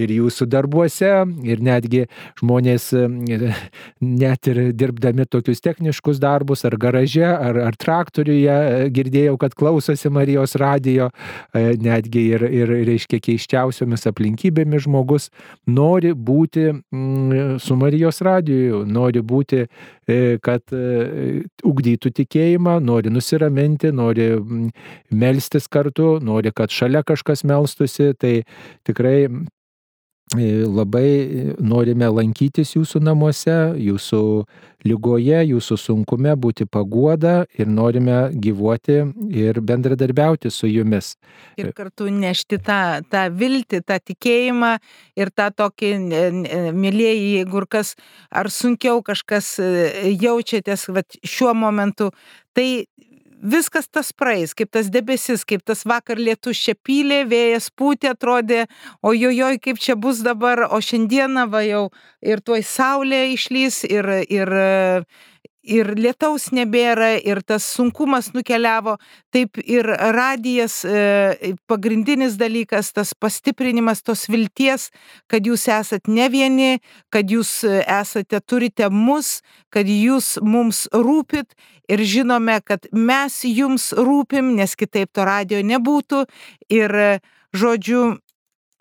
ir 0.00 0.12
jūsų 0.12 0.46
darbuose, 0.52 1.10
ir 1.48 1.62
netgi 1.64 2.04
žmonės 2.40 2.90
net 4.00 4.50
ir 4.50 4.60
dirbdami 4.76 5.26
tokius 5.28 5.62
techniškus 5.64 6.20
darbus, 6.22 6.64
ar 6.68 6.76
garaže, 6.80 7.26
ar, 7.26 7.60
ar 7.68 7.76
traktoriuje, 7.80 8.56
girdėjau, 8.96 9.36
kad 9.40 9.56
klausosi 9.56 10.12
Marijos 10.12 10.56
radijo, 10.60 11.10
netgi 11.54 12.26
ir, 12.36 12.46
ir 12.48 12.74
reiškia 12.88 13.20
keiščiausiomis 13.24 14.06
aplinkybėmis 14.10 14.86
žmogus 14.86 15.30
nori 15.66 16.12
būti 16.14 16.68
mm, 16.72 17.58
su 17.62 17.76
Marijos 17.76 18.20
radiju, 18.24 18.84
nori 18.88 19.22
būti, 19.22 19.64
e, 20.06 20.38
kad 20.42 20.74
e, 20.74 21.42
ugdytų 21.66 22.12
tikėjimą, 22.20 22.78
nori 22.86 23.12
nusiraminti, 23.12 23.92
nori 23.94 24.30
mm, 24.36 24.70
melstis 25.18 25.68
kartu, 25.72 26.16
nori, 26.22 26.52
kad 26.56 26.72
šalia 26.72 27.02
kažkas 27.06 27.44
melstusi, 27.48 28.12
tai 28.18 28.34
tikrai 28.86 29.18
labai 30.34 31.54
norime 31.62 32.08
lankytis 32.10 32.74
jūsų 32.74 32.98
namuose, 32.98 33.54
jūsų 33.78 34.22
lygoje, 34.86 35.38
jūsų 35.46 35.76
sunkume, 35.78 36.34
būti 36.34 36.66
paguoda 36.66 37.46
ir 37.54 37.66
norime 37.70 38.32
gyvuoti 38.34 38.98
ir 39.30 39.60
bendradarbiauti 39.60 40.50
su 40.50 40.66
jumis. 40.66 41.14
Ir 41.56 41.70
kartu 41.72 42.10
nešti 42.10 42.58
tą, 42.58 43.02
tą 43.10 43.28
viltį, 43.30 43.82
tą 43.86 44.00
tikėjimą 44.02 44.76
ir 45.16 45.30
tą 45.30 45.50
tokį, 45.54 45.92
mėlyjeji, 46.74 47.30
jeigu 47.38 47.62
kas, 47.70 47.94
ar 48.30 48.50
sunkiau 48.50 49.02
kažkas 49.06 49.56
e, 49.62 49.70
jaučiatės 50.10 50.88
vat, 50.90 51.18
šiuo 51.22 51.54
momentu, 51.54 52.10
tai 52.56 52.86
viskas 53.42 53.88
tas 53.88 54.12
praeis, 54.12 54.54
kaip 54.56 54.70
tas 54.72 54.88
debesis, 54.92 55.44
kaip 55.44 55.64
tas 55.66 55.84
vakar 55.86 56.18
lietus 56.18 56.60
čia 56.62 56.74
pylė, 56.74 57.24
vėjas 57.28 57.70
pūtė, 57.70 58.14
atrodė, 58.14 58.66
ojojoj, 59.02 59.58
kaip 59.62 59.80
čia 59.82 59.96
bus 59.96 60.22
dabar, 60.24 60.66
o 60.70 60.80
šiandieną 60.80 61.46
va 61.52 61.62
jau 61.66 61.84
ir 62.22 62.40
tuoj 62.40 62.62
saulė 62.66 63.26
išlys 63.34 63.84
ir, 63.88 64.08
ir, 64.28 64.52
ir 65.66 65.90
lietaus 65.98 66.50
nebėra, 66.54 67.16
ir 67.18 67.42
tas 67.42 67.66
sunkumas 67.76 68.30
nukeliavo, 68.34 68.96
taip 69.34 69.58
ir 69.58 69.88
radijas 70.14 70.80
e, 70.86 71.54
pagrindinis 71.66 72.38
dalykas, 72.40 72.92
tas 72.94 73.12
pastiprinimas 73.14 74.02
tos 74.06 74.26
vilties, 74.30 74.90
kad 75.26 75.46
jūs 75.46 75.66
esat 75.72 76.08
ne 76.08 76.28
vieni, 76.32 76.70
kad 77.10 77.30
jūs 77.30 77.64
esate, 77.66 78.40
turite 78.40 78.88
mus, 78.90 79.40
kad 79.74 79.90
jūs 79.90 80.36
mums 80.42 80.86
rūpit 80.94 81.56
ir 81.88 82.02
žinome, 82.02 82.60
kad 82.64 82.86
mes 82.92 83.42
jums 83.46 83.90
rūpim, 83.96 84.54
nes 84.58 84.76
kitaip 84.78 85.12
to 85.14 85.26
radio 85.26 85.62
nebūtų. 85.66 86.24
Ir 86.72 86.96
žodžiu, 87.56 88.16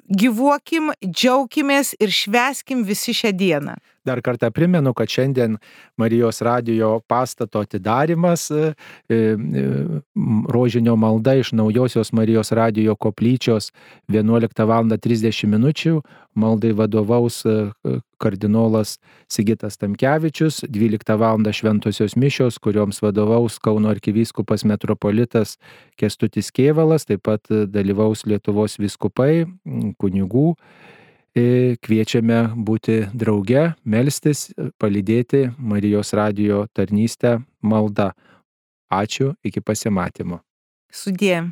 gyvuokim, 0.05 0.93
džiaukimės 1.05 1.95
ir 1.99 2.13
šveskim 2.13 2.86
visi 2.86 3.15
šią 3.15 3.33
dieną. 3.38 3.77
Dar 4.05 4.21
kartą 4.21 4.51
primenu, 4.53 4.93
kad 4.93 5.09
šiandien 5.09 5.57
Marijos 5.97 6.41
radijo 6.41 6.99
pastato 7.07 7.59
atidarimas, 7.59 8.51
e, 8.51 8.73
e, 9.09 9.35
rožinio 10.49 10.95
malda 10.95 11.33
iš 11.35 11.51
naujosios 11.51 12.13
Marijos 12.13 12.51
radijo 12.51 12.95
koplyčios 12.95 13.71
11 14.07 14.65
val. 14.65 14.85
30 14.85 15.47
min. 15.47 16.01
Maldai 16.35 16.71
vadovaus 16.71 17.45
e, 17.45 17.71
kardinolas 18.17 18.99
Sigitas 19.27 19.77
Tamkevičius, 19.77 20.63
12 20.69 21.17
val. 21.17 21.39
šventosios 21.53 22.15
mišios, 22.15 22.59
kurioms 22.59 23.01
vadovaus 23.01 23.57
Kauno 23.59 23.89
arkivyskupas 23.89 24.65
metropolitas 24.65 25.57
Kestutis 25.97 26.51
Kievalas, 26.51 27.05
taip 27.05 27.23
pat 27.23 27.41
dalyvaus 27.49 28.25
Lietuvos 28.25 28.77
viskupai, 28.77 29.45
kunigų 29.97 30.53
kviečiame 31.36 32.55
būti 32.55 33.01
drauge, 33.11 33.73
melstis, 33.83 34.47
palydėti 34.79 35.49
Marijos 35.57 36.13
radijo 36.15 36.65
tarnystę 36.73 37.39
maldą. 37.61 38.13
Ačiū, 38.93 39.33
iki 39.43 39.59
pasimatymo. 39.65 40.39
Sudė. 40.93 41.51